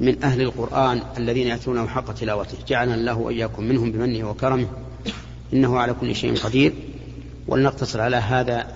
من 0.00 0.24
أهل 0.24 0.40
القرآن 0.40 1.02
الذين 1.18 1.46
يأتونه 1.46 1.86
حق 1.86 2.14
تلاوته. 2.14 2.58
جعلنا 2.68 2.94
الله 2.94 3.14
وإياكم 3.14 3.64
منهم 3.64 3.92
بمنه 3.92 4.30
وكرمه. 4.30 4.66
إنه 5.52 5.78
على 5.78 5.94
كل 6.00 6.14
شيء 6.14 6.36
قدير. 6.36 6.72
ولنقتصر 7.48 8.00
على 8.00 8.16
هذا 8.16 8.66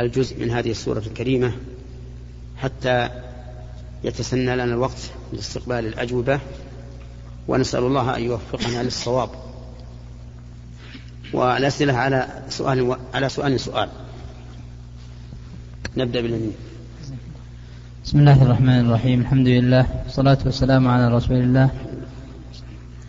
الجزء 0.00 0.40
من 0.40 0.50
هذه 0.50 0.70
السورة 0.70 1.02
الكريمة 1.06 1.52
حتى 2.56 3.08
يتسنى 4.04 4.54
لنا 4.54 4.64
الوقت 4.64 5.10
لاستقبال 5.32 5.86
الأجوبة 5.86 6.40
ونسأل 7.48 7.84
الله 7.84 8.16
أن 8.16 8.22
يوفقنا 8.22 8.82
للصواب. 8.82 9.28
والأسئلة 11.32 11.92
على 11.92 12.28
سؤال 12.48 12.96
على 13.14 13.28
سؤال 13.28 13.60
سؤال. 13.60 13.88
نبدأ 15.96 16.20
باليمين. 16.20 16.52
بسم 18.04 18.18
الله 18.18 18.42
الرحمن 18.42 18.80
الرحيم. 18.80 19.20
الحمد 19.20 19.48
لله 19.48 19.86
والصلاة 20.04 20.38
والسلام 20.44 20.88
على 20.88 21.14
رسول 21.14 21.36
الله. 21.36 21.70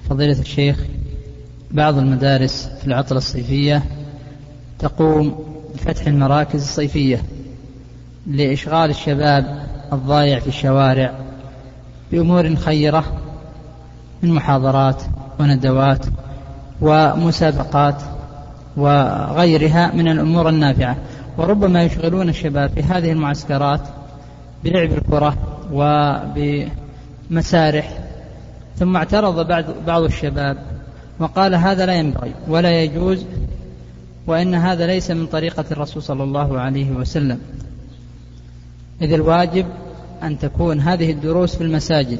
فضيلة 0.10 0.40
الشيخ 0.40 0.80
بعض 1.72 1.98
المدارس 1.98 2.70
في 2.82 2.88
العطلة 2.88 3.18
الصيفية 3.18 3.84
تقوم 4.80 5.46
بفتح 5.74 6.08
المراكز 6.08 6.62
الصيفية 6.62 7.24
لإشغال 8.28 8.90
الشباب 8.90 9.68
الضايع 9.94 10.40
في 10.40 10.48
الشوارع 10.48 11.12
بأمور 12.12 12.56
خيرة 12.56 13.04
من 14.24 14.34
محاضرات 14.34 15.04
وندوات 15.40 16.06
ومسابقات 16.82 18.02
وغيرها 18.78 19.92
من 19.96 20.08
الأمور 20.08 20.50
النافعة. 20.50 20.98
وربما 21.38 21.84
يشغلون 21.84 22.30
الشباب 22.30 22.70
في 22.70 22.84
هذه 22.84 23.12
المعسكرات 23.12 23.82
بلعب 24.64 24.92
الكرة 24.92 25.38
وبمسارح. 27.32 27.90
ثم 28.78 28.96
اعترض 28.96 29.48
بعض 29.48 29.64
بعض 29.88 30.04
الشباب 30.04 30.58
وقال 31.20 31.56
هذا 31.56 31.86
لا 31.86 31.94
ينبغي 31.94 32.34
ولا 32.48 32.82
يجوز 32.82 33.26
وإن 34.28 34.56
هذا 34.56 34.88
ليس 34.88 35.12
من 35.12 35.28
طريقة 35.28 35.66
الرسول 35.72 36.04
صلى 36.04 36.24
الله 36.24 36.60
عليه 36.60 36.92
وسلم. 36.92 37.40
إذ 39.02 39.14
الواجب 39.14 39.66
أن 40.24 40.40
تكون 40.40 40.80
هذه 40.80 41.12
الدروس 41.12 41.56
في 41.56 41.64
المساجد. 41.64 42.20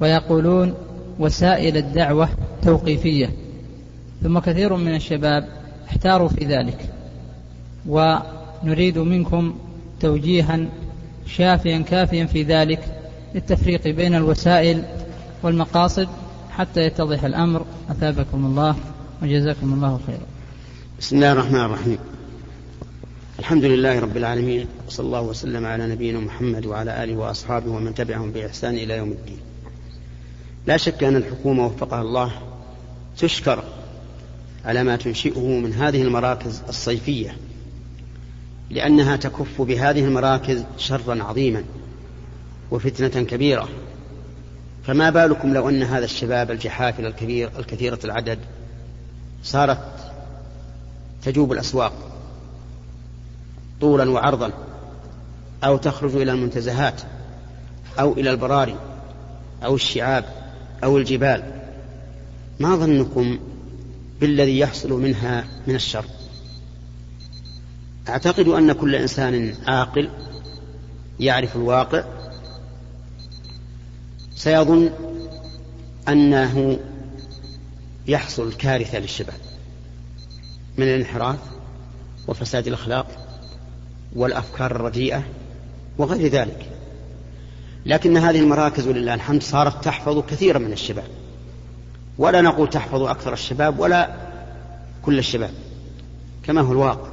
ويقولون 0.00 0.74
وسائل 1.18 1.76
الدعوة 1.76 2.28
توقيفية. 2.62 3.30
ثم 4.22 4.38
كثير 4.38 4.76
من 4.76 4.94
الشباب 4.94 5.48
احتاروا 5.88 6.28
في 6.28 6.44
ذلك. 6.44 6.88
ونريد 7.86 8.98
منكم 8.98 9.54
توجيها 10.00 10.60
شافيا 11.26 11.78
كافيا 11.78 12.24
في 12.26 12.42
ذلك 12.42 12.80
للتفريق 13.34 13.88
بين 13.88 14.14
الوسائل 14.14 14.82
والمقاصد 15.42 16.08
حتى 16.50 16.80
يتضح 16.80 17.24
الأمر. 17.24 17.64
أثابكم 17.90 18.44
الله 18.46 18.76
وجزاكم 19.22 19.72
الله 19.72 20.00
خيرا. 20.06 20.26
بسم 21.00 21.16
الله 21.16 21.32
الرحمن 21.32 21.60
الرحيم. 21.60 21.98
الحمد 23.38 23.64
لله 23.64 23.98
رب 23.98 24.16
العالمين 24.16 24.66
وصلى 24.86 25.06
الله 25.06 25.22
وسلم 25.22 25.66
على 25.66 25.86
نبينا 25.86 26.20
محمد 26.20 26.66
وعلى 26.66 27.04
آله 27.04 27.16
وأصحابه 27.16 27.70
ومن 27.70 27.94
تبعهم 27.94 28.32
بإحسان 28.32 28.74
إلى 28.74 28.96
يوم 28.96 29.10
الدين. 29.12 29.38
لا 30.66 30.76
شك 30.76 31.04
أن 31.04 31.16
الحكومة 31.16 31.66
وفقها 31.66 32.02
الله 32.02 32.32
تشكر 33.18 33.64
على 34.64 34.82
ما 34.82 34.96
تنشئه 34.96 35.46
من 35.58 35.72
هذه 35.72 36.02
المراكز 36.02 36.62
الصيفية 36.68 37.36
لأنها 38.70 39.16
تكف 39.16 39.62
بهذه 39.62 40.04
المراكز 40.04 40.64
شرا 40.78 41.22
عظيما 41.22 41.64
وفتنة 42.70 43.24
كبيرة. 43.24 43.68
فما 44.84 45.10
بالكم 45.10 45.54
لو 45.54 45.68
أن 45.68 45.82
هذا 45.82 46.04
الشباب 46.04 46.50
الجحافل 46.50 47.06
الكبير 47.06 47.50
الكثيرة 47.58 47.98
العدد 48.04 48.38
صارت 49.42 50.12
تجوب 51.22 51.52
الأسواق؟ 51.52 52.07
طولا 53.80 54.10
وعرضا 54.10 54.52
أو 55.64 55.76
تخرج 55.76 56.16
إلى 56.16 56.32
المنتزهات 56.32 57.00
أو 58.00 58.12
إلى 58.12 58.30
البراري 58.30 58.76
أو 59.64 59.74
الشعاب 59.74 60.24
أو 60.84 60.98
الجبال. 60.98 61.42
ما 62.60 62.76
ظنكم 62.76 63.38
بالذي 64.20 64.58
يحصل 64.58 64.92
منها 64.92 65.44
من 65.66 65.74
الشر؟ 65.74 66.04
أعتقد 68.08 68.48
أن 68.48 68.72
كل 68.72 68.94
إنسان 68.94 69.54
عاقل 69.66 70.10
يعرف 71.20 71.56
الواقع. 71.56 72.04
سيظن 74.34 74.90
أنه 76.08 76.78
يحصل 78.06 78.52
كارثة 78.52 78.98
للشباب 78.98 79.40
من 80.78 80.84
الانحراف 80.84 81.38
وفساد 82.28 82.66
الأخلاق. 82.66 83.27
والأفكار 84.16 84.70
الرديئة 84.70 85.22
وغير 85.98 86.32
ذلك. 86.32 86.70
لكن 87.86 88.16
هذه 88.16 88.40
المراكز 88.40 88.86
ولله 88.86 89.14
الحمد 89.14 89.42
صارت 89.42 89.84
تحفظ 89.84 90.18
كثيرا 90.18 90.58
من 90.58 90.72
الشباب. 90.72 91.08
ولا 92.18 92.40
نقول 92.40 92.70
تحفظ 92.70 93.02
أكثر 93.02 93.32
الشباب 93.32 93.78
ولا 93.78 94.14
كل 95.02 95.18
الشباب 95.18 95.50
كما 96.42 96.60
هو 96.60 96.72
الواقع. 96.72 97.08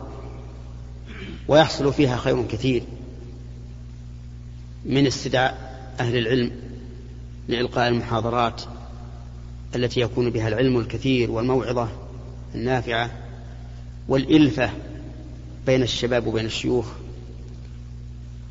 ويحصل 1.47 1.93
فيها 1.93 2.17
خير 2.17 2.43
كثير 2.47 2.83
من 4.85 5.07
استدعاء 5.07 5.75
أهل 5.99 6.17
العلم 6.17 6.51
لإلقاء 7.47 7.87
المحاضرات 7.87 8.61
التي 9.75 10.01
يكون 10.01 10.29
بها 10.29 10.47
العلم 10.47 10.77
الكثير 10.77 11.31
والموعظة 11.31 11.89
النافعة 12.55 13.11
والإلفة 14.07 14.69
بين 15.65 15.83
الشباب 15.83 16.27
وبين 16.27 16.45
الشيوخ 16.45 16.85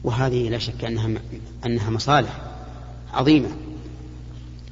وهذه 0.04 0.48
لا 0.48 0.58
شك 0.58 0.84
أنها 0.84 1.10
أنها 1.66 1.90
مصالح 1.90 2.40
عظيمة. 3.12 3.48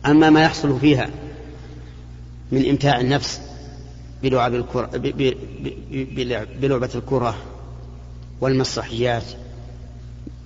أما 0.06 0.30
ما 0.30 0.42
يحصل 0.42 0.80
فيها 0.80 1.10
من 2.52 2.68
إمتاع 2.68 3.00
النفس 3.00 3.40
بلعب 4.22 4.54
الكرة 4.54 4.90
بلعبة 6.60 6.90
الكرة 6.94 7.36
والمسرحيات 8.40 9.24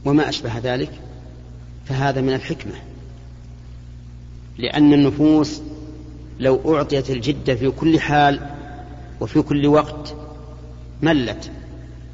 وما 0.05 0.29
أشبه 0.29 0.59
ذلك 0.59 0.93
فهذا 1.87 2.21
من 2.21 2.35
الحكمة. 2.35 2.75
لأن 4.59 4.93
النفوس 4.93 5.61
لو 6.41 6.77
أعطيت 6.77 7.11
الجدة 7.11 7.55
في 7.55 7.71
كل 7.71 8.01
حال 8.01 8.51
وفي 9.21 9.43
كل 9.43 9.67
وقت 9.67 10.15
ملت. 11.03 11.51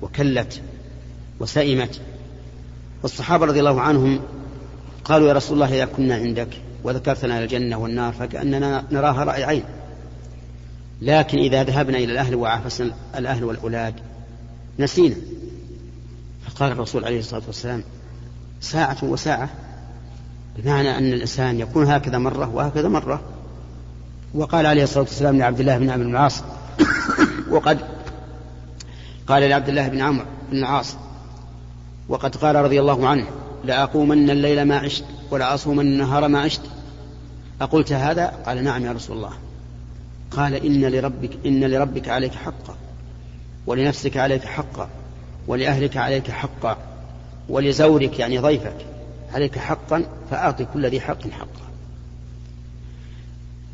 وكلت 0.03 0.61
وسئمت. 1.41 2.01
والصحابة 3.03 3.47
رضي 3.47 3.61
الله 3.61 3.81
عنهم 3.81 4.21
قالوا 5.05 5.29
يا 5.29 5.33
رسول 5.33 5.55
الله 5.55 5.75
إذا 5.77 5.85
كنا 5.85 6.15
عندك 6.15 6.49
وذكرتنا 6.85 7.39
الجنة 7.39 7.77
والنار 7.77 8.13
فكأننا 8.13 8.85
نراها 8.91 9.25
رأي 9.25 9.45
عين. 9.45 9.65
لكن 11.03 11.39
إذا 11.39 11.63
ذهبنا 11.63 11.99
إلى 11.99 12.13
الأهل 12.13 12.35
وعافسنا 12.35 12.95
الأهل 13.17 13.45
والأولاد 13.45 13.95
نسينا. 14.79 15.17
فقال 16.47 16.73
الرسول 16.73 17.05
عليه 17.05 17.19
الصلاة 17.19 17.43
والسلام 17.47 17.83
ساعة 18.61 18.97
وساعة 19.03 19.51
بمعنى 20.57 20.99
أن 20.99 21.13
الإنسان 21.13 21.61
يكون 21.61 21.87
هكذا 21.87 22.19
مرة 22.19 22.55
وهكذا 22.55 22.89
مرة. 22.89 23.21
وقال 24.35 24.67
عليه 24.67 24.83
الصلاة 24.83 25.05
والسلام 25.05 25.39
لعبد 25.39 25.61
الله 25.61 25.79
بن 25.79 25.91
عمرو 25.91 26.05
بن 26.05 26.11
العاص 26.11 26.43
وقد 27.51 27.79
قال 29.33 29.43
لعبد 29.43 29.69
الله 29.69 29.89
بن 29.89 30.01
عمرو 30.01 30.25
بن 30.51 30.59
العاص 30.59 30.97
وقد 32.09 32.37
قال 32.37 32.57
رضي 32.57 32.81
الله 32.81 33.09
عنه 33.09 33.27
لأقومن 33.65 34.31
الليل 34.31 34.63
ما 34.63 34.79
عشت 34.79 35.05
ولأصومن 35.31 35.87
النهار 35.87 36.29
ما 36.29 36.41
عشت. 36.41 36.61
أقلت 37.61 37.93
هذا؟ 37.93 38.27
قال 38.47 38.65
نعم 38.65 38.85
يا 38.85 38.93
رسول 38.93 39.17
الله. 39.17 39.33
قال 40.31 40.55
إن 40.55 40.85
لربك 40.85 41.31
إن 41.47 41.65
لربك 41.65 42.09
عليك 42.09 42.35
حقا 42.35 42.77
ولنفسك 43.67 44.17
عليك 44.17 44.45
حقا 44.45 44.89
ولأهلك 45.47 45.97
عليك 45.97 46.31
حقا 46.31 46.77
ولزورك 47.49 48.19
يعني 48.19 48.39
ضيفك 48.39 48.87
عليك 49.35 49.59
حقا 49.59 50.05
فأعط 50.31 50.63
كل 50.63 50.87
ذي 50.87 51.01
حق 51.01 51.31
حقه 51.31 51.67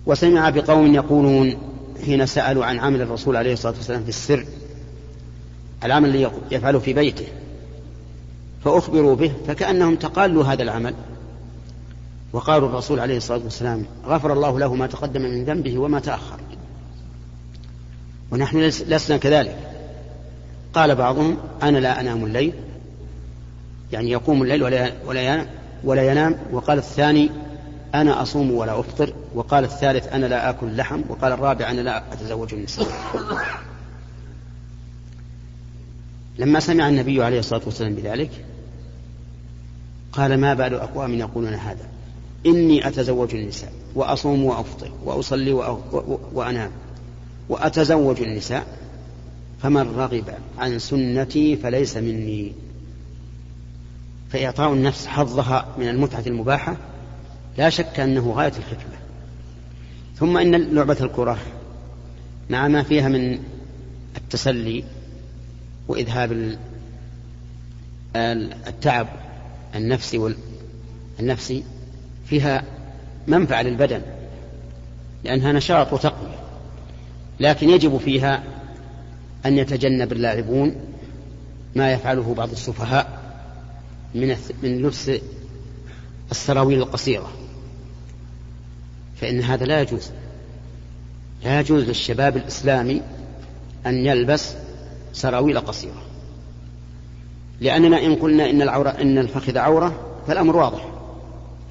وسمع 0.06 0.50
بقوم 0.50 0.94
يقولون 0.94 1.56
حين 2.04 2.26
سألوا 2.26 2.64
عن 2.64 2.78
عمل 2.78 3.02
الرسول 3.02 3.36
عليه 3.36 3.52
الصلاة 3.52 3.74
والسلام 3.74 4.02
في 4.02 4.08
السر 4.08 4.44
العمل 5.84 6.08
الذي 6.08 6.30
يفعله 6.50 6.78
في 6.78 6.92
بيته. 6.92 7.26
فأخبروا 8.64 9.16
به 9.16 9.32
فكأنهم 9.46 9.96
تقالوا 9.96 10.44
هذا 10.44 10.62
العمل. 10.62 10.94
وقالوا 12.32 12.68
الرسول 12.68 13.00
عليه 13.00 13.16
الصلاة 13.16 13.40
والسلام 13.44 13.86
غفر 14.06 14.32
الله 14.32 14.58
له 14.58 14.74
ما 14.74 14.86
تقدم 14.86 15.22
من 15.22 15.44
ذنبه 15.44 15.78
وما 15.78 16.00
تأخر. 16.00 16.40
ونحن 18.30 18.58
لسنا 18.58 19.16
كذلك. 19.16 19.56
قال 20.74 20.94
بعضهم 20.94 21.36
أنا 21.62 21.78
لا 21.78 22.00
أنام 22.00 22.24
الليل. 22.24 22.52
يعني 23.92 24.10
يقوم 24.10 24.42
الليل 24.42 24.62
ولا 24.62 24.92
ولا 25.06 25.22
ينام 25.22 25.46
ولا 25.84 26.10
ينام. 26.10 26.38
وقال 26.52 26.78
الثاني 26.78 27.30
أنا 27.94 28.22
أصوم 28.22 28.50
ولا 28.50 28.80
أفطر. 28.80 29.14
وقال 29.34 29.64
الثالث 29.64 30.12
أنا 30.12 30.26
لا 30.26 30.50
آكل 30.50 30.76
لحم. 30.76 31.00
وقال 31.08 31.32
الرابع 31.32 31.70
أنا 31.70 31.80
لا 31.80 32.02
أتزوج 32.12 32.54
النساء. 32.54 32.86
لما 36.38 36.60
سمع 36.60 36.88
النبي 36.88 37.22
عليه 37.22 37.38
الصلاة 37.38 37.62
والسلام 37.66 37.94
بذلك 37.94 38.30
قال 40.12 40.40
ما 40.40 40.54
بال 40.54 40.74
أقوام 40.74 41.14
يقولون 41.14 41.54
هذا؟ 41.54 41.88
إني 42.46 42.88
أتزوج 42.88 43.34
النساء 43.34 43.72
وأصوم 43.94 44.44
وأفطر 44.44 44.90
وأصلي 45.04 45.52
وأنام 46.32 46.70
وأتزوج 47.48 48.20
النساء 48.20 48.66
فمن 49.62 49.96
رغب 49.96 50.24
عن 50.58 50.78
سنتي 50.78 51.56
فليس 51.56 51.96
مني. 51.96 52.52
فإعطاء 54.30 54.72
النفس 54.72 55.06
حظها 55.06 55.66
من 55.78 55.88
المتعة 55.88 56.24
المباحة 56.26 56.76
لا 57.58 57.70
شك 57.70 58.00
أنه 58.00 58.32
غاية 58.32 58.52
الحكمة. 58.58 58.98
ثم 60.16 60.36
إن 60.36 60.74
لعبة 60.74 60.96
الكرة 61.00 61.38
مع 62.50 62.68
ما 62.68 62.82
فيها 62.82 63.08
من 63.08 63.38
التسلي 64.16 64.84
وإذهاب 65.88 66.58
التعب 68.16 69.08
النفسي 69.74 70.34
والنفسي 71.18 71.64
فيها 72.26 72.64
منفعة 73.26 73.62
للبدن 73.62 74.02
لأنها 75.24 75.52
نشاط 75.52 75.92
وتقوية 75.92 76.38
لكن 77.40 77.70
يجب 77.70 77.98
فيها 77.98 78.42
أن 79.46 79.58
يتجنب 79.58 80.12
اللاعبون 80.12 80.74
ما 81.76 81.92
يفعله 81.92 82.34
بعض 82.34 82.50
السفهاء 82.50 83.18
من 84.14 84.36
من 84.62 84.82
لبس 84.82 85.10
السراويل 86.30 86.78
القصيرة 86.78 87.32
فإن 89.20 89.40
هذا 89.40 89.64
لا 89.64 89.80
يجوز. 89.80 90.10
لا 91.44 91.60
يجوز 91.60 91.82
للشباب 91.84 92.36
الإسلامي 92.36 93.02
أن 93.86 94.06
يلبس 94.06 94.54
سراويل 95.12 95.60
قصيرة. 95.60 96.02
لأننا 97.60 98.04
إن 98.06 98.14
قلنا 98.14 98.50
إن 98.50 98.62
العورة 98.62 98.90
إن 98.90 99.18
الفخذ 99.18 99.58
عورة 99.58 99.94
فالأمر 100.26 100.56
واضح. 100.56 100.88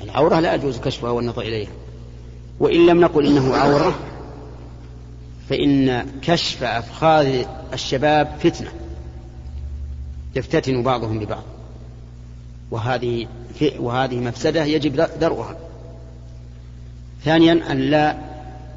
العورة 0.04 0.39
لا 0.39 0.56
يجوز 0.56 0.80
كشفها 0.80 1.10
والنظر 1.10 1.41
إليها. 1.41 1.71
وإن 2.60 2.86
لم 2.86 3.00
نقل 3.00 3.26
إنه 3.26 3.56
عورة 3.56 4.00
فإن 5.50 6.06
كشف 6.21 6.63
أفخاذ 6.63 7.45
الشباب 7.73 8.36
فتنة. 8.39 8.71
يفتتن 10.36 10.84
بعضهم 10.84 11.19
ببعض. 11.19 11.43
وهذه 12.71 13.28
وهذه 13.80 14.19
مفسدة 14.19 14.63
يجب 14.63 14.95
درؤها. 15.19 15.56
ثانيا 17.23 17.71
أن 17.71 17.78
لا 17.78 18.17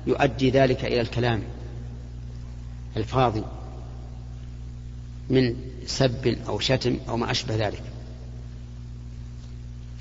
يؤدي 0.06 0.50
ذلك 0.50 0.84
إلى 0.84 1.00
الكلام 1.00 1.42
الفاضي. 2.96 3.42
من 5.30 5.54
سب 5.86 6.36
أو 6.48 6.58
شتم 6.58 6.96
أو 7.08 7.16
ما 7.16 7.30
أشبه 7.30 7.68
ذلك. 7.68 7.82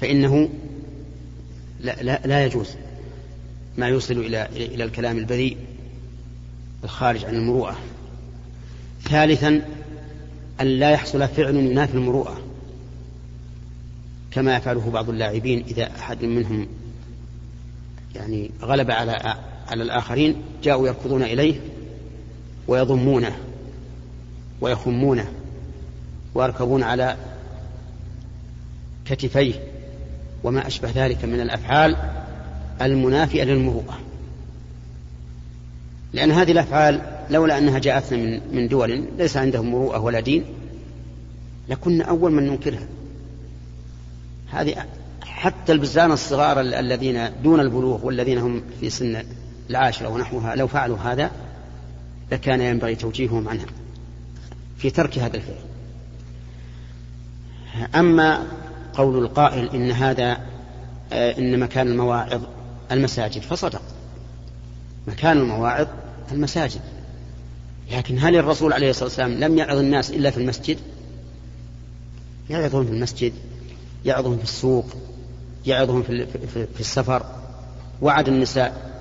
فإنه 0.02 0.50
لا, 1.80 2.04
لا, 2.04 2.22
لا 2.26 2.46
يجوز 2.46 2.68
ما 3.78 3.88
يوصل 3.88 4.14
إلى 4.14 4.46
إلى 4.56 4.84
الكلام 4.84 5.18
البذيء 5.18 5.58
الخارج 6.84 7.26
عن 7.26 7.36
المروءة. 7.36 7.78
ثالثا 9.04 9.62
أن 10.62 10.68
لا 10.68 10.90
يحصل 10.90 11.28
فعل 11.28 11.56
ينافي 11.56 11.94
المروءة 11.94 12.42
كما 14.32 14.56
يفعله 14.56 14.90
بعض 14.90 15.10
اللاعبين 15.10 15.64
إذا 15.68 15.92
أحد 16.00 16.26
منهم 16.26 16.68
يعني 18.16 18.52
غلب 18.62 18.92
على 18.92 19.12
على 19.68 19.84
الآخرين 19.84 20.36
جاءوا 20.64 20.88
يركضون 20.88 21.24
إليه 21.24 21.60
ويضمونه. 22.68 23.38
ويخمونه 24.62 25.28
ويركبون 26.36 26.84
على 26.84 27.16
كتفيه 29.06 29.54
وما 30.44 30.68
أشبه 30.68 30.92
ذلك 30.96 31.26
من 31.26 31.42
الأفعال 31.42 31.96
المنافئة 32.82 33.44
للمروءة. 33.44 34.00
لأن 36.14 36.32
هذه 36.32 36.52
الأفعال 36.52 37.02
لولا 37.30 37.58
أنها 37.58 37.80
جاءتنا 37.80 38.18
من 38.18 38.42
من 38.52 38.68
دول 38.68 39.06
ليس 39.18 39.38
عندهم 39.38 39.72
مروءة 39.72 40.00
ولا 40.00 40.20
دين 40.20 40.46
لكنا 41.70 42.04
أول 42.04 42.32
من 42.32 42.48
ننكرها. 42.48 42.88
هذه 44.52 44.86
حتى 45.22 45.72
البزان 45.72 46.12
الصغار 46.12 46.62
الذين 46.62 47.30
دون 47.44 47.60
البلوغ 47.60 48.06
والذين 48.06 48.38
هم 48.38 48.62
في 48.80 48.90
سن 48.90 49.24
العاشرة 49.70 50.08
ونحوها 50.08 50.56
لو 50.56 50.68
فعلوا 50.68 50.98
هذا 50.98 51.32
لكان 52.32 52.62
ينبغي 52.62 52.96
توجيههم 52.96 53.50
عنها. 53.50 53.66
في 54.80 54.90
ترك 54.90 55.20
هذا 55.20 55.38
الفعل. 55.38 55.56
أما 57.96 58.48
قول 58.94 59.24
القائل 59.24 59.70
إن 59.76 59.92
هذا 59.92 60.38
آه، 61.14 61.38
إن 61.38 61.60
مكان 61.60 61.88
المواعظ 61.88 62.42
المساجد 62.92 63.42
فصدق. 63.42 63.82
مكان 65.08 65.38
المواعظ 65.38 65.88
المساجد. 66.32 66.82
لكن 67.92 68.20
هل 68.20 68.36
الرسول 68.36 68.74
عليه 68.74 68.90
الصلاة 68.90 69.06
والسلام 69.06 69.32
لم 69.32 69.58
يعظ 69.58 69.78
الناس 69.78 70.12
إلا 70.12 70.32
في 70.32 70.38
المسجد؟ 70.38 70.78
يعظهم 72.50 72.86
في 72.86 72.92
المسجد 72.92 73.34
يعظهم 74.06 74.38
في 74.38 74.44
السوق 74.44 74.86
يعظهم 75.66 76.04
في, 76.04 76.26
في 76.74 76.80
السفر. 76.80 77.26
وعد 78.02 78.28
النساء 78.28 78.92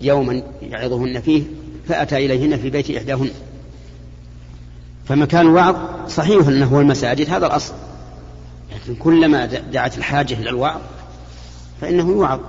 يوما 0.00 0.42
يعظهن 0.62 1.20
فيه 1.20 1.42
فأتى 1.88 2.16
إليهن 2.16 2.56
في 2.56 2.70
بيت 2.70 2.90
إحداهن. 2.90 3.30
فمكان 5.08 5.46
الوعظ 5.46 5.76
صحيح 6.08 6.48
أنه 6.48 6.66
هو 6.66 6.80
المساجد 6.80 7.30
هذا 7.30 7.46
الأصل. 7.46 7.74
لكن 8.74 8.94
كلما 8.94 9.46
دعت 9.46 9.98
الحاجة 9.98 10.34
إلى 10.34 10.50
الوعظ 10.50 10.80
فإنه 11.80 12.10
يوعظ. 12.10 12.40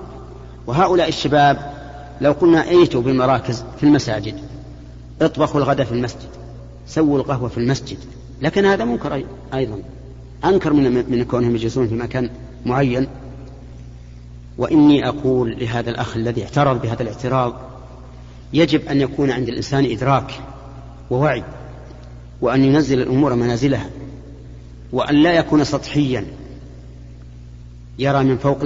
وهؤلاء 0.68 1.10
الشباب 1.10 1.74
لو 2.22 2.32
قلنا 2.32 2.70
ايتوا 2.70 3.02
بالمراكز 3.02 3.64
في 3.78 3.84
المساجد 3.84 4.36
اطبخوا 5.22 5.62
الغداء 5.62 5.86
في 5.86 5.92
المسجد 5.92 6.30
سووا 6.88 7.20
القهوة 7.20 7.50
في 7.50 7.58
المسجد 7.58 7.98
لكن 8.42 8.66
هذا 8.66 8.86
منكر 8.86 9.24
أيضا. 9.54 9.80
أنكر 10.46 10.74
من, 10.74 11.12
من 11.12 11.24
كونهم 11.24 11.56
يجلسون 11.56 11.88
في 11.88 11.96
مكان 11.96 12.30
معين. 12.66 13.08
وإني 14.58 15.08
أقول 15.08 15.60
لهذا 15.60 15.90
الأخ 15.90 16.16
الذي 16.16 16.44
اعترض 16.44 16.82
بهذا 16.82 17.02
الاعتراض 17.02 17.54
يجب 18.54 18.88
أن 18.88 19.02
يكون 19.02 19.32
عند 19.32 19.50
الإنسان 19.50 19.86
إدراك 19.86 20.32
ووعي. 21.10 21.44
وأن 22.42 22.64
ينزل 22.64 23.02
الأمور 23.02 23.36
منازلها 23.36 23.90
وأن 24.92 25.16
لا 25.16 25.34
يكون 25.34 25.64
سطحيا 25.64 26.26
يرى 28.00 28.24
من 28.24 28.38
فوق 28.38 28.60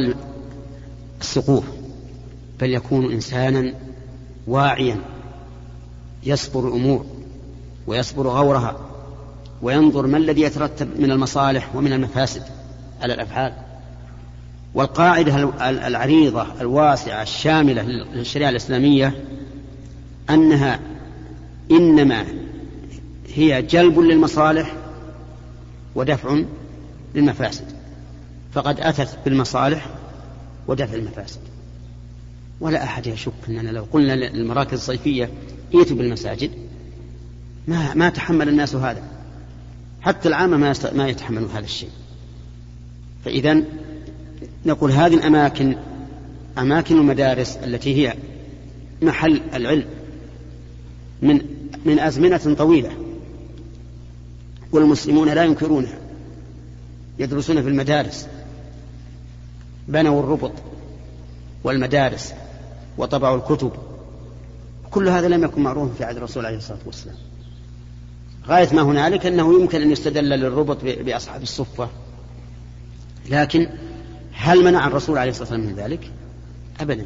السقوف 1.22 1.64
بل 2.60 2.74
يكون 2.74 3.12
إنسانا 3.12 3.74
واعيا 4.48 4.98
يصبر 6.24 6.68
الأمور 6.68 7.06
ويصبر 7.88 8.28
غورها 8.28 8.80
وينظر 9.62 10.08
ما 10.08 10.18
الذي 10.18 10.42
يترتب 10.42 11.00
من 11.00 11.12
المصالح 11.12 11.76
ومن 11.76 11.94
المفاسد 11.94 12.44
على 13.02 13.14
الأفعال. 13.14 13.54
والقاعدة 14.74 15.52
العريضة 15.70 16.48
الواسعة 16.62 17.22
الشاملة 17.22 17.82
للشريعة 18.14 18.50
الإسلامية 18.50 19.24
أنها 20.30 20.80
إنما 21.72 22.26
هي 23.36 23.62
جلب 23.62 24.00
للمصالح 24.00 24.76
ودفع 25.96 26.42
للمفاسد. 27.16 27.66
فقد 28.54 28.80
أتت 28.80 29.18
بالمصالح 29.26 29.86
ودفع 30.68 30.96
المفاسد 30.96 31.40
ولا 32.60 32.84
أحد 32.84 33.08
يشك 33.08 33.32
أننا 33.50 33.70
لو 33.70 33.86
قلنا 33.92 34.14
للمراكز 34.14 34.74
الصيفية 34.74 35.30
ائتوا 35.76 35.98
بالمساجد 35.98 36.52
ما 37.68 37.94
ما 37.94 38.10
تحمل 38.10 38.50
الناس 38.50 38.76
هذا. 38.76 39.04
حتى 40.02 40.30
العامة 40.30 40.58
ما 40.58 40.74
ما 40.94 41.08
يتحملون 41.08 41.50
هذا 41.50 41.66
الشيء. 41.66 41.90
فإذا 43.26 43.64
نقول 44.66 44.92
هذه 44.92 45.14
الأماكن 45.14 45.76
أماكن 46.58 46.98
المدارس 46.98 47.58
التي 47.58 47.96
هي 47.96 48.14
محل 49.02 49.42
العلم 49.54 49.86
من 51.22 51.42
من 51.86 52.00
أزمنة 52.00 52.56
طويلة. 52.58 52.92
والمسلمون 54.72 55.30
لا 55.30 55.44
ينكرونها 55.44 55.98
يدرسون 57.20 57.62
في 57.62 57.68
المدارس 57.68 58.28
بنوا 59.88 60.20
الربط 60.20 60.52
والمدارس 61.64 62.34
وطبعوا 62.98 63.38
الكتب. 63.38 63.72
كل 64.92 65.08
هذا 65.10 65.28
لم 65.28 65.44
يكن 65.44 65.62
معروفا 65.62 65.94
في 65.94 66.04
عهد 66.04 66.18
الرسول 66.18 66.46
عليه 66.46 66.58
الصلاة 66.58 66.80
والسلام. 66.86 67.16
غاية 68.48 68.74
ما 68.74 68.82
هنالك 68.82 69.26
أنه 69.26 69.62
يمكن 69.62 69.82
أن 69.82 69.92
يستدل 69.92 70.30
للربط 70.30 70.84
بأصحاب 70.84 71.42
الصفة. 71.42 71.90
لكن 73.30 73.70
هل 74.34 74.64
منع 74.64 74.88
الرسول 74.88 75.18
عليه 75.18 75.32
الصلاة 75.32 75.50
والسلام 75.50 75.74
من 75.74 75.76
ذلك؟ 75.76 76.12
أبدا. 76.82 77.06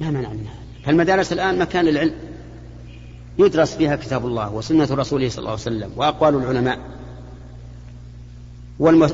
ما 0.00 0.10
منع 0.10 0.28
من 0.28 0.46
هذا 0.46 0.66
فالمدارس 0.84 1.32
الآن 1.32 1.58
مكان 1.58 1.84
للعلم 1.84 2.14
يدرس 3.38 3.74
فيها 3.74 3.96
كتاب 3.96 4.26
الله 4.26 4.52
وسنة 4.52 4.88
رسوله 4.90 5.28
صلى 5.28 5.38
الله 5.38 5.50
عليه 5.50 5.60
وسلم 5.60 5.90
وأقوال 5.96 6.34
العلماء 6.34 6.78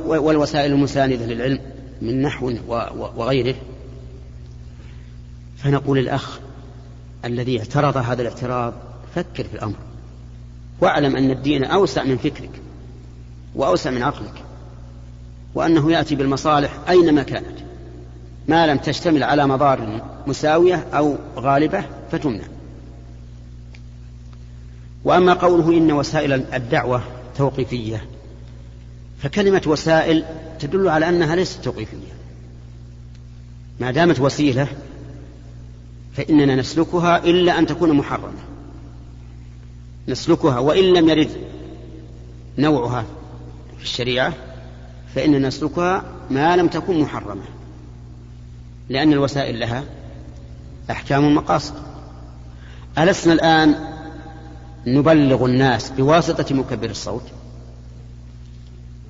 والوسائل 0.07 0.73
المساندة 0.73 1.27
للعلم 1.27 1.61
من 2.03 2.23
نحو 2.23 2.53
وغيره. 3.17 3.55
فنقول 5.57 5.99
الأخ 5.99 6.39
الذي 7.25 7.59
اعترض 7.59 7.97
هذا 7.97 8.23
الاعتراض 8.23 8.75
فكر 9.15 9.45
في 9.45 9.55
الأمر 9.55 9.77
واعلم 10.81 11.17
أن 11.17 11.31
الدين 11.31 11.65
أوسع 11.65 12.05
من 12.05 12.17
فكرك 12.17 12.51
وأوسع 13.55 13.91
من 13.91 14.03
عقلك 14.03 14.45
وأنه 15.55 15.93
يأتي 15.93 16.15
بالمصالح 16.15 16.79
أينما 16.89 17.23
كانت. 17.23 17.59
ما 18.49 18.67
لم 18.67 18.79
تشتمل 18.79 19.23
على 19.23 19.47
مضار 19.47 20.03
مساوية 20.27 20.87
أو 20.95 21.17
غالبة 21.37 21.85
فتمنع. 22.13 22.45
وأما 25.05 25.33
قوله 25.33 25.79
إن 25.79 25.93
وسائل 25.93 26.33
الدعوة 26.33 27.03
توقيفية 27.39 28.05
فكلمة 29.19 29.63
وسائل 29.67 30.25
تدل 30.59 30.89
على 30.89 31.09
أنها 31.09 31.37
ليست 31.37 31.65
توقيفية. 31.65 32.13
ما 33.81 33.91
دامت 33.91 34.21
وسيلة 34.21 34.69
فإننا 36.17 36.57
نسلكها 36.57 37.25
إلا 37.25 37.59
أن 37.59 37.67
تكون 37.67 37.93
محرمة. 37.93 38.39
نسلكها 40.09 40.59
وإن 40.59 40.85
لم 40.85 41.09
يرد 41.09 41.31
نوعها 42.59 43.05
في 43.79 43.85
الشريعة 43.85 44.35
فإننا 45.15 45.49
نسلكها 45.49 46.05
ما 46.31 46.57
لم 46.57 46.69
تكن 46.69 47.01
محرمة. 47.01 47.45
لأن 48.89 49.13
الوسائل 49.13 49.61
لها 49.61 49.85
أحكام 50.91 51.25
المقاصد 51.25 51.75
ألسنا 52.99 53.33
الآن 53.33 53.92
نبلغ 54.87 55.45
الناس 55.47 55.91
بواسطة 55.91 56.55
مكبر 56.55 56.91
الصوت. 56.91 57.31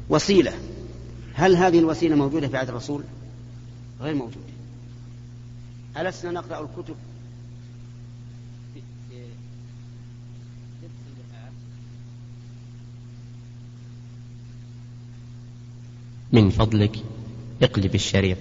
وسيلة. 0.08 0.52
هل 1.34 1.56
هذه 1.56 1.78
الوسيلة 1.78 2.16
موجودة 2.16 2.48
في 2.48 2.56
عهد 2.56 2.68
الرسول؟ 2.68 3.04
غير 4.00 4.14
موجودة. 4.14 4.52
ألسنا 5.96 6.30
نقرأ 6.30 6.60
الكتب؟ 6.60 6.94
من 16.32 16.50
فضلك 16.50 16.96
اقلب 17.62 17.94
الشريط. 17.94 18.38